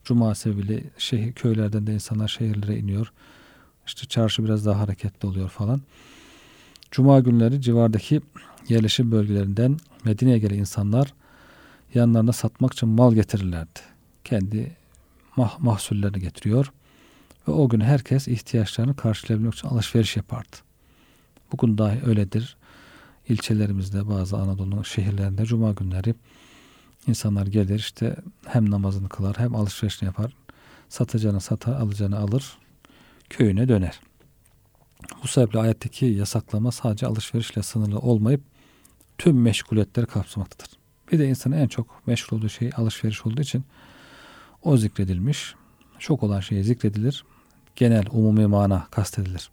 Cuma 0.05 0.35
sebebiyle 0.35 0.85
şehir, 0.99 1.33
köylerden 1.33 1.87
de 1.87 1.95
insanlar 1.95 2.29
şehirlere 2.29 2.79
iniyor. 2.79 3.13
İşte 3.87 4.07
çarşı 4.07 4.45
biraz 4.45 4.67
daha 4.67 4.81
hareketli 4.81 5.29
oluyor 5.29 5.49
falan. 5.49 5.81
Cuma 6.91 7.21
günleri 7.21 7.61
civardaki 7.61 8.21
yerleşim 8.69 9.13
bölgelerinden 9.13 9.77
Medine'ye 10.05 10.39
gelen 10.39 10.59
insanlar 10.59 11.15
yanlarına 11.95 12.33
satmak 12.33 12.73
için 12.73 12.89
mal 12.89 13.15
getirirlerdi. 13.15 13.81
Kendi 14.25 14.77
mah 15.37 15.59
mahsullerini 15.59 16.21
getiriyor. 16.21 16.73
Ve 17.49 17.53
o 17.53 17.69
gün 17.69 17.81
herkes 17.81 18.29
ihtiyaçlarını 18.29 18.97
karşılayabilmek 18.97 19.55
için 19.55 19.69
alışveriş 19.69 20.17
yapardı. 20.17 20.57
Bugün 21.53 21.79
dahi 21.79 22.01
öyledir. 22.07 22.57
İlçelerimizde 23.29 24.09
bazı 24.09 24.37
Anadolu 24.37 24.85
şehirlerinde 24.85 25.45
cuma 25.45 25.73
günleri 25.73 26.15
insanlar 27.07 27.47
gelir 27.47 27.79
işte 27.79 28.17
hem 28.47 28.71
namazını 28.71 29.09
kılar 29.09 29.39
hem 29.39 29.55
alışverişini 29.55 30.07
yapar. 30.07 30.33
Satacağını 30.89 31.41
satar, 31.41 31.73
alacağını 31.73 32.19
alır. 32.19 32.59
Köyüne 33.31 33.69
döner. 33.69 34.01
Bu 35.23 35.29
sebeple 35.29 35.59
ayetteki 35.59 36.07
yasaklama 36.07 36.73
sadece 36.73 37.07
alışverişle 37.07 37.63
sınırlı 37.63 37.99
olmayıp 37.99 38.52
tüm 39.19 39.43
meşguliyetleri 39.43 40.07
kapsamaktadır. 40.07 40.71
Bir 41.13 41.19
de 41.19 41.29
insanın 41.29 41.57
en 41.57 41.69
çok 41.69 42.07
meşgul 42.07 42.37
olduğu 42.37 42.49
şey 42.49 42.71
alışveriş 42.77 43.27
olduğu 43.27 43.41
için 43.41 43.65
o 44.63 44.77
zikredilmiş. 44.77 45.55
Çok 45.99 46.23
olan 46.23 46.41
şey 46.41 46.63
zikredilir. 46.63 47.25
Genel, 47.77 48.05
umumi 48.11 48.47
mana 48.47 48.87
kastedilir. 48.91 49.51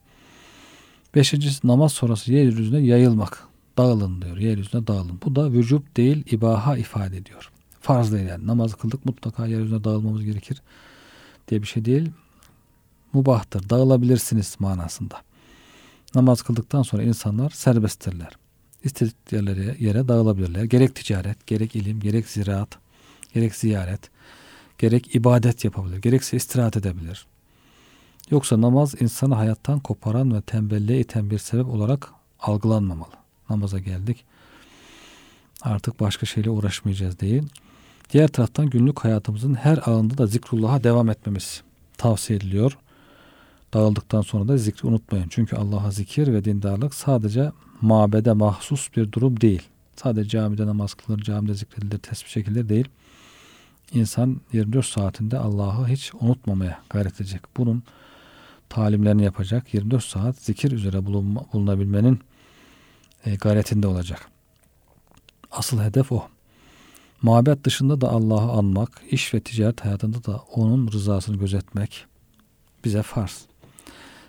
Beşincisi 1.15 1.67
namaz 1.67 1.93
sonrası 1.93 2.33
yeryüzüne 2.33 2.79
yayılmak. 2.79 3.47
Dağılın 3.77 4.21
diyor. 4.21 4.37
Yeryüzüne 4.37 4.87
dağılın. 4.87 5.19
Bu 5.25 5.35
da 5.35 5.51
vücub 5.51 5.81
değil 5.97 6.23
ibaha 6.31 6.77
ifade 6.77 7.17
ediyor. 7.17 7.51
Farz 7.81 8.11
değil 8.11 8.27
yani. 8.27 8.47
Namaz 8.47 8.73
kıldık 8.73 9.05
mutlaka 9.05 9.47
yeryüzüne 9.47 9.83
dağılmamız 9.83 10.23
gerekir 10.23 10.61
diye 11.47 11.61
bir 11.61 11.67
şey 11.67 11.85
değil. 11.85 12.11
Mubahtır. 13.13 13.69
Dağılabilirsiniz 13.69 14.55
manasında. 14.59 15.21
Namaz 16.15 16.41
kıldıktan 16.41 16.81
sonra 16.81 17.03
insanlar 17.03 17.49
serbesttirler. 17.49 18.38
İstedikleri 18.83 19.83
yere 19.85 20.07
dağılabilirler. 20.07 20.63
Gerek 20.63 20.95
ticaret, 20.95 21.47
gerek 21.47 21.75
ilim, 21.75 21.99
gerek 21.99 22.27
ziraat, 22.27 22.69
gerek 23.33 23.55
ziyaret, 23.55 24.09
gerek 24.77 25.15
ibadet 25.15 25.65
yapabilir, 25.65 25.97
gerekse 25.97 26.37
istirahat 26.37 26.77
edebilir. 26.77 27.25
Yoksa 28.31 28.61
namaz 28.61 29.01
insanı 29.01 29.35
hayattan 29.35 29.79
koparan 29.79 30.35
ve 30.35 30.41
tembelliğe 30.41 30.99
iten 30.99 31.29
bir 31.29 31.37
sebep 31.37 31.67
olarak 31.67 32.09
algılanmamalı. 32.39 33.13
Namaza 33.49 33.79
geldik. 33.79 34.25
Artık 35.61 35.99
başka 35.99 36.25
şeyle 36.25 36.49
uğraşmayacağız 36.49 37.19
değil. 37.19 37.43
Diğer 38.13 38.27
taraftan 38.27 38.69
günlük 38.69 38.99
hayatımızın 38.99 39.53
her 39.53 39.89
anında 39.89 40.17
da 40.17 40.27
zikrullah'a 40.27 40.83
devam 40.83 41.09
etmemiz 41.09 41.61
tavsiye 41.97 42.37
ediliyor. 42.37 42.77
Dağıldıktan 43.73 44.21
sonra 44.21 44.47
da 44.47 44.57
zikri 44.57 44.87
unutmayın. 44.87 45.27
Çünkü 45.29 45.55
Allah'a 45.55 45.91
zikir 45.91 46.33
ve 46.33 46.45
dindarlık 46.45 46.93
sadece 46.93 47.51
mabede 47.81 48.33
mahsus 48.33 48.95
bir 48.95 49.11
durum 49.11 49.41
değil. 49.41 49.61
Sadece 49.95 50.29
camide 50.29 50.67
namaz 50.67 50.93
kılınır, 50.93 51.23
camide 51.23 51.53
zikredilir, 51.53 51.97
tesbih 51.97 52.29
çekilir 52.29 52.69
değil. 52.69 52.87
İnsan 53.93 54.41
24 54.53 54.85
saatinde 54.85 55.37
Allah'ı 55.37 55.87
hiç 55.87 56.11
unutmamaya 56.19 56.81
gayret 56.89 57.21
edecek. 57.21 57.41
Bunun 57.57 57.83
talimlerini 58.69 59.23
yapacak. 59.23 59.73
24 59.73 60.03
saat 60.03 60.37
zikir 60.37 60.71
üzere 60.71 61.05
bulunma, 61.05 61.45
bulunabilmenin 61.53 62.19
e, 63.25 63.35
gayretinde 63.35 63.87
olacak. 63.87 64.29
Asıl 65.51 65.81
hedef 65.81 66.11
o. 66.11 66.27
Mabet 67.21 67.63
dışında 67.63 68.01
da 68.01 68.09
Allah'ı 68.09 68.51
anmak, 68.51 69.01
iş 69.11 69.33
ve 69.33 69.39
ticaret 69.39 69.85
hayatında 69.85 70.23
da 70.23 70.37
onun 70.37 70.91
rızasını 70.91 71.37
gözetmek 71.37 72.05
bize 72.85 73.03
farz. 73.03 73.45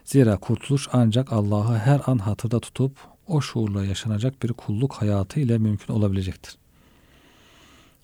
Zira 0.04 0.36
kurtuluş 0.36 0.88
ancak 0.92 1.32
Allah'ı 1.32 1.78
her 1.78 2.00
an 2.06 2.18
hatırda 2.18 2.60
tutup 2.60 2.92
o 3.30 3.40
şuurla 3.40 3.84
yaşanacak 3.84 4.42
bir 4.42 4.52
kulluk 4.52 4.94
hayatı 4.94 5.40
ile 5.40 5.58
mümkün 5.58 5.94
olabilecektir. 5.94 6.56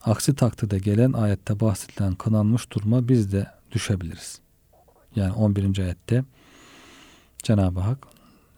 Aksi 0.05 0.35
takdirde 0.35 0.79
gelen 0.79 1.13
ayette 1.13 1.61
bahsedilen 1.61 2.15
kınanmış 2.15 2.73
duruma 2.73 3.09
biz 3.09 3.33
de 3.33 3.47
düşebiliriz. 3.73 4.41
Yani 5.17 5.33
11. 5.33 5.79
ayette 5.79 6.25
Cenab-ı 7.43 7.81
Hak 7.81 8.07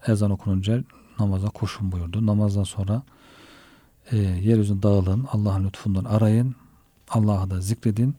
ezan 0.07 0.31
okununca 0.31 0.83
namaza 1.19 1.49
koşun 1.49 1.91
buyurdu. 1.91 2.25
Namazdan 2.25 2.63
sonra 2.63 3.03
e, 4.11 4.17
yeryüzüne 4.17 4.83
dağılın, 4.83 5.27
Allah'ın 5.31 5.65
lütfundan 5.65 6.03
arayın, 6.03 6.55
Allah'ı 7.09 7.49
da 7.49 7.61
zikredin. 7.61 8.15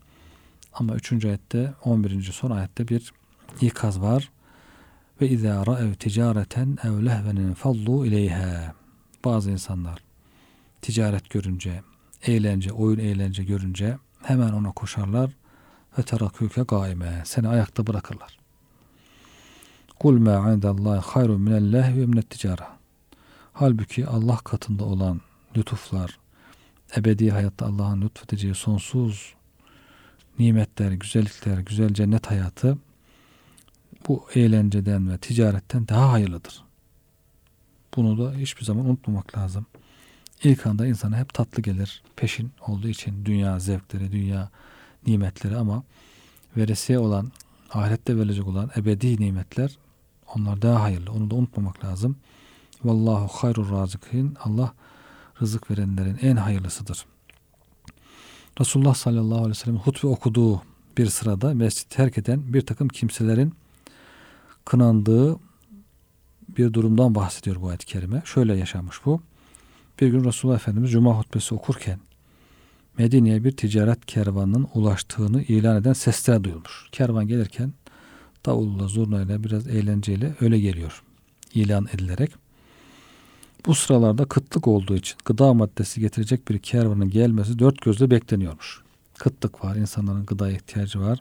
Ama 0.72 0.94
3. 0.94 1.24
ayette 1.24 1.74
11. 1.84 2.22
son 2.22 2.50
ayette 2.50 2.88
bir 2.88 3.12
ikaz 3.60 4.00
var. 4.00 4.30
Ve 5.20 5.28
izâ 5.28 5.66
ra'ev 5.66 5.94
ticareten 5.94 6.78
ev 6.84 7.06
lehvenin 7.06 7.54
fallu 7.54 8.06
ileyha. 8.06 8.74
Bazı 9.24 9.50
insanlar 9.50 9.98
ticaret 10.82 11.30
görünce, 11.30 11.82
eğlence, 12.22 12.72
oyun 12.72 12.98
eğlence 12.98 13.44
görünce 13.44 13.98
hemen 14.22 14.52
ona 14.52 14.72
koşarlar 14.72 15.30
ve 15.98 16.02
teraküke 16.02 16.62
gaime. 16.62 17.22
Seni 17.24 17.48
ayakta 17.48 17.86
bırakırlar. 17.86 18.38
Kul 19.98 20.18
ma 20.18 20.52
indallahi 20.52 21.00
hayrun 21.00 21.40
minel 21.40 21.72
lehvi 21.72 22.06
minet 22.06 22.30
ticara. 22.30 22.78
Halbuki 23.52 24.06
Allah 24.06 24.36
katında 24.36 24.84
olan 24.84 25.20
lütuflar, 25.56 26.18
ebedi 26.96 27.30
hayatta 27.30 27.66
Allah'ın 27.66 28.02
lütfedeceği 28.02 28.54
sonsuz 28.54 29.34
nimetler, 30.38 30.92
güzellikler, 30.92 31.58
güzel 31.58 31.94
cennet 31.94 32.30
hayatı 32.30 32.78
bu 34.08 34.26
eğlenceden 34.34 35.10
ve 35.10 35.18
ticaretten 35.18 35.88
daha 35.88 36.12
hayırlıdır. 36.12 36.64
Bunu 37.96 38.18
da 38.18 38.34
hiçbir 38.34 38.64
zaman 38.64 38.86
unutmamak 38.86 39.38
lazım. 39.38 39.66
İlk 40.44 40.66
anda 40.66 40.86
insana 40.86 41.18
hep 41.18 41.34
tatlı 41.34 41.62
gelir. 41.62 42.02
Peşin 42.16 42.50
olduğu 42.68 42.88
için 42.88 43.24
dünya 43.24 43.58
zevkleri, 43.58 44.12
dünya 44.12 44.50
nimetleri 45.06 45.56
ama 45.56 45.82
veresiye 46.56 46.98
olan, 46.98 47.32
ahirette 47.70 48.16
verilecek 48.16 48.46
olan 48.46 48.70
ebedi 48.76 49.20
nimetler 49.20 49.78
onlar 50.34 50.62
daha 50.62 50.82
hayırlı. 50.82 51.12
Onu 51.12 51.30
da 51.30 51.34
unutmamak 51.34 51.84
lazım. 51.84 52.16
Vallahu 52.84 53.26
hayrur 53.26 53.72
razıkin. 53.72 54.36
Allah 54.44 54.74
rızık 55.40 55.70
verenlerin 55.70 56.18
en 56.22 56.36
hayırlısıdır. 56.36 57.04
Resulullah 58.60 58.94
sallallahu 58.94 59.38
aleyhi 59.38 59.50
ve 59.50 59.54
sellem 59.54 59.78
hutbe 59.78 60.06
okuduğu 60.06 60.62
bir 60.98 61.06
sırada 61.06 61.54
mescid 61.54 61.90
terk 61.90 62.18
eden 62.18 62.54
bir 62.54 62.60
takım 62.60 62.88
kimselerin 62.88 63.54
kınandığı 64.70 65.36
bir 66.48 66.72
durumdan 66.72 67.14
bahsediyor 67.14 67.56
bu 67.60 67.68
ayet-i 67.68 67.86
kerime. 67.86 68.22
Şöyle 68.24 68.56
yaşamış 68.56 68.96
bu. 69.04 69.22
Bir 70.00 70.08
gün 70.08 70.24
Resulullah 70.24 70.56
Efendimiz 70.56 70.90
Cuma 70.90 71.18
hutbesi 71.18 71.54
okurken 71.54 72.00
Medine'ye 72.98 73.44
bir 73.44 73.50
ticaret 73.50 74.06
kervanının 74.06 74.68
ulaştığını 74.74 75.42
ilan 75.42 75.76
eden 75.76 75.92
sesler 75.92 76.44
duyulmuş. 76.44 76.88
Kervan 76.92 77.28
gelirken 77.28 77.72
davulla, 78.46 78.88
zurnayla, 78.88 79.44
biraz 79.44 79.68
eğlenceyle 79.68 80.34
öyle 80.40 80.60
geliyor. 80.60 81.02
ilan 81.54 81.86
edilerek. 81.94 82.30
Bu 83.66 83.74
sıralarda 83.74 84.24
kıtlık 84.24 84.68
olduğu 84.68 84.96
için 84.96 85.16
gıda 85.24 85.54
maddesi 85.54 86.00
getirecek 86.00 86.48
bir 86.48 86.58
kervanın 86.58 87.10
gelmesi 87.10 87.58
dört 87.58 87.82
gözle 87.82 88.10
bekleniyormuş. 88.10 88.82
Kıtlık 89.18 89.64
var, 89.64 89.76
insanların 89.76 90.26
gıdaya 90.26 90.56
ihtiyacı 90.56 91.00
var. 91.00 91.18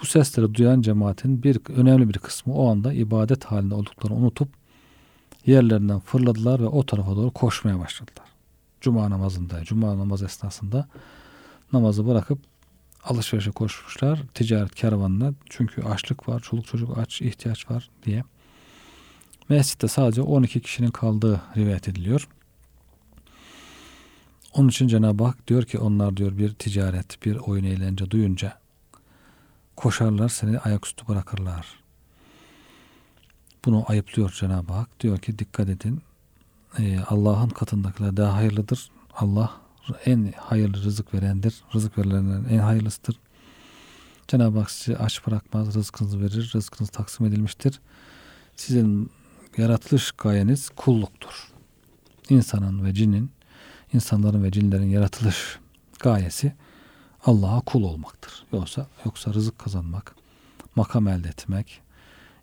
Bu 0.00 0.06
sesleri 0.06 0.54
duyan 0.54 0.80
cemaatin 0.82 1.42
bir 1.42 1.58
önemli 1.68 2.08
bir 2.08 2.18
kısmı 2.18 2.54
o 2.54 2.70
anda 2.70 2.92
ibadet 2.92 3.44
halinde 3.44 3.74
olduklarını 3.74 4.18
unutup 4.18 4.48
yerlerinden 5.46 6.00
fırladılar 6.00 6.60
ve 6.60 6.66
o 6.66 6.86
tarafa 6.86 7.16
doğru 7.16 7.30
koşmaya 7.30 7.78
başladılar. 7.78 8.26
Cuma 8.80 9.10
namazında, 9.10 9.64
cuma 9.64 9.98
namaz 9.98 10.22
esnasında 10.22 10.88
namazı 11.72 12.06
bırakıp 12.06 12.38
alışverişe 13.04 13.50
koşmuşlar. 13.50 14.22
Ticaret 14.34 14.74
kervanına 14.74 15.34
çünkü 15.50 15.82
açlık 15.82 16.28
var, 16.28 16.40
çoluk 16.40 16.66
çocuk 16.66 16.98
aç, 16.98 17.22
ihtiyaç 17.22 17.70
var 17.70 17.90
diye. 18.04 18.24
Mescitte 19.48 19.88
sadece 19.88 20.22
12 20.22 20.60
kişinin 20.60 20.90
kaldığı 20.90 21.40
rivayet 21.56 21.88
ediliyor. 21.88 22.28
Onun 24.52 24.68
için 24.68 24.88
Cenab-ı 24.88 25.24
Hak 25.24 25.48
diyor 25.48 25.62
ki 25.62 25.78
onlar 25.78 26.16
diyor 26.16 26.38
bir 26.38 26.54
ticaret, 26.54 27.24
bir 27.24 27.36
oyun 27.36 27.64
eğlence 27.64 28.10
duyunca 28.10 28.58
koşarlar 29.76 30.28
seni 30.28 30.58
ayaküstü 30.58 31.08
bırakırlar. 31.08 31.66
Bunu 33.64 33.84
ayıplıyor 33.88 34.32
Cenab-ı 34.40 34.72
Hak. 34.72 35.00
Diyor 35.00 35.18
ki 35.18 35.38
dikkat 35.38 35.68
edin. 35.68 36.02
Ee, 36.78 36.98
Allah'ın 37.00 37.48
katındakiler 37.48 38.16
daha 38.16 38.34
hayırlıdır. 38.34 38.90
Allah 39.14 39.60
en 40.04 40.32
hayırlı 40.36 40.82
rızık 40.82 41.14
verendir. 41.14 41.62
Rızık 41.74 41.98
verilenlerin 41.98 42.44
en 42.48 42.58
hayırlısıdır. 42.58 43.16
Cenab-ı 44.28 44.58
Hak 44.58 44.70
sizi 44.70 44.98
aç 44.98 45.26
bırakmaz, 45.26 45.74
rızkınızı 45.74 46.20
verir. 46.20 46.50
Rızkınız 46.54 46.90
taksim 46.90 47.26
edilmiştir. 47.26 47.80
Sizin 48.56 49.10
yaratılış 49.56 50.12
gayeniz 50.12 50.68
kulluktur. 50.68 51.52
İnsanın 52.28 52.84
ve 52.84 52.94
cinin, 52.94 53.30
insanların 53.92 54.42
ve 54.42 54.50
cinlerin 54.50 54.90
yaratılış 54.90 55.58
gayesi 55.98 56.52
Allah'a 57.26 57.60
kul 57.60 57.82
olmaktır. 57.82 58.44
Yoksa 58.52 58.86
yoksa 59.04 59.34
rızık 59.34 59.58
kazanmak, 59.58 60.14
makam 60.76 61.08
elde 61.08 61.28
etmek, 61.28 61.80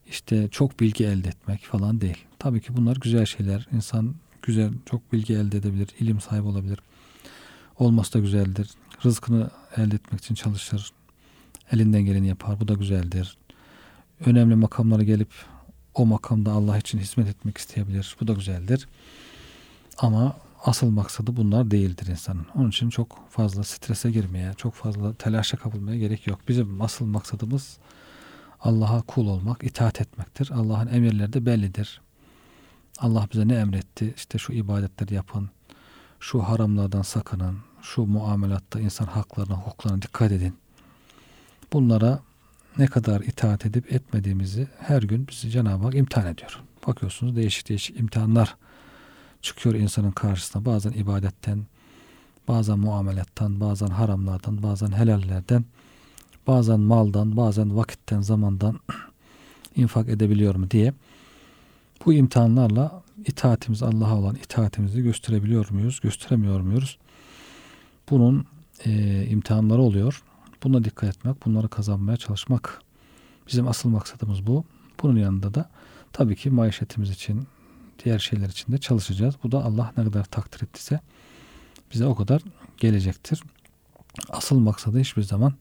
işte 0.07 0.49
çok 0.51 0.79
bilgi 0.79 1.05
elde 1.05 1.27
etmek 1.27 1.63
falan 1.63 2.01
değil. 2.01 2.17
Tabii 2.39 2.61
ki 2.61 2.77
bunlar 2.77 2.97
güzel 3.01 3.25
şeyler. 3.25 3.67
İnsan 3.71 4.15
güzel, 4.41 4.71
çok 4.85 5.13
bilgi 5.13 5.33
elde 5.33 5.57
edebilir, 5.57 5.87
ilim 5.99 6.21
sahibi 6.21 6.47
olabilir. 6.47 6.79
Olması 7.79 8.13
da 8.13 8.19
güzeldir. 8.19 8.69
Rızkını 9.05 9.49
elde 9.77 9.95
etmek 9.95 10.21
için 10.21 10.35
çalışır. 10.35 10.91
Elinden 11.71 12.01
geleni 12.01 12.27
yapar. 12.27 12.59
Bu 12.59 12.67
da 12.67 12.73
güzeldir. 12.73 13.37
Önemli 14.25 14.55
makamlara 14.55 15.03
gelip 15.03 15.29
o 15.93 16.05
makamda 16.05 16.51
Allah 16.51 16.77
için 16.77 16.99
hizmet 16.99 17.27
etmek 17.27 17.57
isteyebilir. 17.57 18.15
Bu 18.21 18.27
da 18.27 18.33
güzeldir. 18.33 18.87
Ama 19.97 20.37
asıl 20.63 20.89
maksadı 20.89 21.35
bunlar 21.35 21.71
değildir 21.71 22.07
insanın. 22.07 22.45
Onun 22.55 22.69
için 22.69 22.89
çok 22.89 23.29
fazla 23.29 23.63
strese 23.63 24.11
girmeye, 24.11 24.53
çok 24.53 24.73
fazla 24.73 25.13
telaşa 25.13 25.57
kapılmaya 25.57 25.97
gerek 25.97 26.27
yok. 26.27 26.39
Bizim 26.47 26.81
asıl 26.81 27.05
maksadımız 27.05 27.77
Allah'a 28.61 29.01
kul 29.01 29.27
olmak, 29.27 29.63
itaat 29.63 30.01
etmektir. 30.01 30.51
Allah'ın 30.53 30.87
emirleri 30.87 31.33
de 31.33 31.45
bellidir. 31.45 32.01
Allah 32.99 33.27
bize 33.33 33.47
ne 33.47 33.55
emretti? 33.55 34.13
İşte 34.17 34.37
şu 34.37 34.53
ibadetleri 34.53 35.13
yapın, 35.13 35.49
şu 36.19 36.41
haramlardan 36.41 37.01
sakının, 37.01 37.57
şu 37.81 38.05
muamelatta 38.05 38.79
insan 38.79 39.05
haklarına, 39.05 39.53
hukuklarına 39.55 40.01
dikkat 40.01 40.31
edin. 40.31 40.55
Bunlara 41.73 42.19
ne 42.77 42.87
kadar 42.87 43.21
itaat 43.21 43.65
edip 43.65 43.93
etmediğimizi 43.93 44.67
her 44.79 45.01
gün 45.01 45.27
bizi 45.27 45.49
Cenab-ı 45.49 45.83
Hak 45.83 45.95
imtihan 45.95 46.27
ediyor. 46.27 46.59
Bakıyorsunuz 46.87 47.35
değişik 47.35 47.69
değişik 47.69 47.99
imtihanlar 47.99 48.55
çıkıyor 49.43 49.75
insanın 49.75 50.11
karşısına. 50.11 50.65
Bazen 50.65 50.91
ibadetten, 50.91 51.65
bazen 52.47 52.79
muamelattan, 52.79 53.59
bazen 53.59 53.87
haramlardan, 53.87 54.63
bazen 54.63 54.91
helallerden, 54.91 55.65
bazen 56.47 56.79
maldan, 56.79 57.37
bazen 57.37 57.77
vakitten, 57.77 58.21
zamandan 58.21 58.79
infak 59.75 60.09
edebiliyor 60.09 60.55
mu 60.55 60.71
diye 60.71 60.93
bu 62.05 62.13
imtihanlarla 62.13 63.03
itaatimiz 63.25 63.83
Allah'a 63.83 64.17
olan 64.17 64.35
itaatimizi 64.35 65.03
gösterebiliyor 65.03 65.69
muyuz, 65.69 65.99
gösteremiyor 65.99 66.59
muyuz? 66.59 66.97
Bunun 68.09 68.45
e, 68.85 69.25
imtihanları 69.25 69.81
oluyor. 69.81 70.23
Buna 70.63 70.83
dikkat 70.83 71.09
etmek, 71.09 71.45
bunları 71.45 71.67
kazanmaya 71.67 72.17
çalışmak. 72.17 72.81
Bizim 73.47 73.67
asıl 73.67 73.89
maksadımız 73.89 74.47
bu. 74.47 74.63
Bunun 75.01 75.19
yanında 75.19 75.53
da 75.53 75.69
tabii 76.13 76.35
ki 76.35 76.49
maişetimiz 76.49 77.09
için, 77.09 77.47
diğer 78.05 78.19
şeyler 78.19 78.49
için 78.49 78.73
de 78.73 78.77
çalışacağız. 78.77 79.35
Bu 79.43 79.51
da 79.51 79.63
Allah 79.63 79.93
ne 79.97 80.03
kadar 80.03 80.23
takdir 80.23 80.63
ettiyse 80.63 80.99
bize 81.93 82.05
o 82.05 82.15
kadar 82.15 82.41
gelecektir. 82.77 83.43
Asıl 84.29 84.59
maksadı 84.59 84.99
hiçbir 84.99 85.23
zaman 85.23 85.53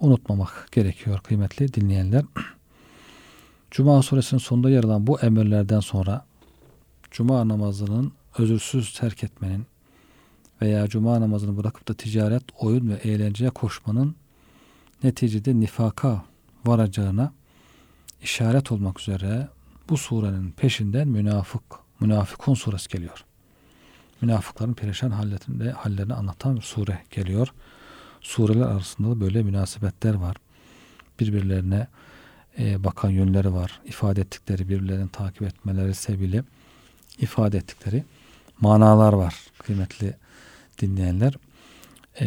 unutmamak 0.00 0.68
gerekiyor 0.72 1.18
kıymetli 1.18 1.74
dinleyenler. 1.74 2.24
Cuma 3.70 4.02
suresinin 4.02 4.40
sonunda 4.40 4.70
yer 4.70 4.84
alan 4.84 5.06
bu 5.06 5.20
emirlerden 5.20 5.80
sonra 5.80 6.24
Cuma 7.10 7.48
namazının 7.48 8.12
özürsüz 8.38 8.98
terk 8.98 9.24
etmenin 9.24 9.66
veya 10.62 10.88
Cuma 10.88 11.20
namazını 11.20 11.56
bırakıp 11.56 11.88
da 11.88 11.94
ticaret, 11.94 12.42
oyun 12.60 12.88
ve 12.88 12.94
eğlenceye 12.94 13.50
koşmanın 13.50 14.14
neticede 15.02 15.60
nifaka 15.60 16.24
varacağına 16.66 17.32
işaret 18.22 18.72
olmak 18.72 19.00
üzere 19.00 19.48
bu 19.88 19.96
surenin 19.96 20.50
peşinden 20.50 21.08
münafık, 21.08 21.62
münafıkun 22.00 22.54
suresi 22.54 22.88
geliyor. 22.88 23.24
Münafıkların 24.20 24.74
perişan 24.74 25.10
hallerinde, 25.10 25.70
hallerini 25.70 26.14
anlatan 26.14 26.56
bir 26.56 26.62
sure 26.62 26.98
geliyor. 27.10 27.48
Sureler 28.20 28.66
arasında 28.66 29.10
da 29.10 29.20
böyle 29.20 29.42
münasebetler 29.42 30.14
var. 30.14 30.36
Birbirlerine 31.20 31.86
e, 32.58 32.84
bakan 32.84 33.10
yönleri 33.10 33.52
var. 33.52 33.80
İfade 33.84 34.20
ettikleri, 34.20 34.68
birbirlerini 34.68 35.08
takip 35.08 35.42
etmeleri 35.42 35.94
sebebiyle 35.94 36.44
ifade 37.18 37.58
ettikleri 37.58 38.04
manalar 38.60 39.12
var 39.12 39.34
kıymetli 39.58 40.16
dinleyenler. 40.80 41.34
Ee, 42.20 42.26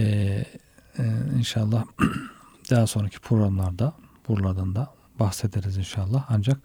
e, 1.00 1.04
inşallah 1.38 1.84
daha 2.70 2.88
sonraki 2.88 3.20
programlarda 3.20 3.94
buralardan 4.28 4.76
da 4.76 4.94
bahsederiz 5.20 5.78
inşallah. 5.78 6.26
Ancak 6.30 6.58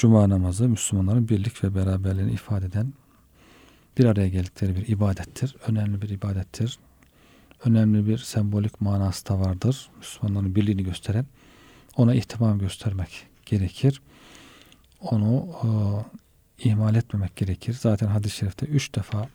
Cuma 0.00 0.28
namazı 0.28 0.68
Müslümanların 0.68 1.28
birlik 1.28 1.64
ve 1.64 1.74
beraberliğini 1.74 2.32
ifade 2.32 2.66
eden 2.66 2.92
bir 3.98 4.04
araya 4.04 4.28
geldikleri 4.28 4.76
bir 4.76 4.88
ibadettir. 4.88 5.56
Önemli 5.66 6.02
bir 6.02 6.08
ibadettir. 6.08 6.78
Önemli 7.64 8.06
bir 8.06 8.18
sembolik 8.18 8.80
manası 8.80 9.28
da 9.28 9.40
vardır. 9.40 9.90
Müslümanların 9.98 10.54
birliğini 10.54 10.84
gösteren 10.84 11.26
ona 11.96 12.14
ihtimam 12.14 12.58
göstermek 12.58 13.26
gerekir. 13.46 14.02
Onu 15.00 15.46
e, 15.64 15.68
ihmal 16.68 16.94
etmemek 16.94 17.36
gerekir. 17.36 17.76
Zaten 17.80 18.06
hadis-i 18.06 18.36
şerifte 18.36 18.66
üç 18.66 18.94
defa 18.94 19.28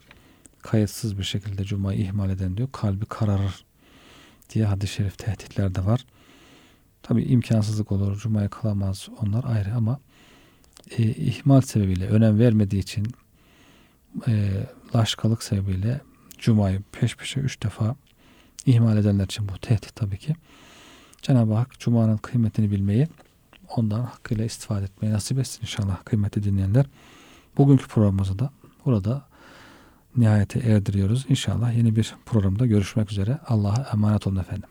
kayıtsız 0.61 1.17
bir 1.17 1.23
şekilde 1.23 1.63
Cuma'yı 1.63 1.99
ihmal 1.99 2.29
eden 2.29 2.57
diyor 2.57 2.69
kalbi 2.71 3.05
kararır 3.05 3.65
diye 4.53 4.65
hadis-i 4.65 4.93
şerif 4.93 5.17
tehditler 5.17 5.75
de 5.75 5.85
var. 5.85 6.05
Tabi 7.03 7.23
imkansızlık 7.23 7.91
olur. 7.91 8.17
Cuma'yı 8.17 8.49
kılamaz. 8.49 9.09
Onlar 9.21 9.43
ayrı 9.43 9.75
ama 9.75 9.99
e, 10.91 11.03
ihmal 11.03 11.61
sebebiyle 11.61 12.07
önem 12.07 12.39
vermediği 12.39 12.79
için 12.79 13.07
e, 14.27 14.51
laşkalık 14.95 15.43
sebebiyle 15.43 16.01
Cuma'yı 16.37 16.81
peş 16.91 17.15
peşe 17.15 17.39
üç 17.39 17.63
defa 17.63 17.95
ihmal 18.65 18.97
edenler 18.97 19.25
için 19.25 19.49
bu 19.49 19.57
tehdit 19.57 19.95
tabii 19.95 20.17
ki. 20.17 20.35
Cenab-ı 21.21 21.53
Hak 21.53 21.79
Cuma'nın 21.79 22.17
kıymetini 22.17 22.71
bilmeyi 22.71 23.07
ondan 23.75 23.99
hakkıyla 23.99 24.45
istifade 24.45 24.83
etmeyi 24.83 25.13
nasip 25.13 25.39
etsin 25.39 25.61
inşallah 25.61 26.05
kıymetli 26.05 26.43
dinleyenler. 26.43 26.85
Bugünkü 27.57 27.87
programımızı 27.87 28.39
da 28.39 28.49
burada 28.85 29.25
nihayete 30.17 30.59
erdiriyoruz. 30.59 31.25
İnşallah 31.29 31.77
yeni 31.77 31.95
bir 31.95 32.15
programda 32.25 32.65
görüşmek 32.65 33.11
üzere. 33.11 33.39
Allah'a 33.47 33.89
emanet 33.93 34.27
olun 34.27 34.35
efendim. 34.35 34.69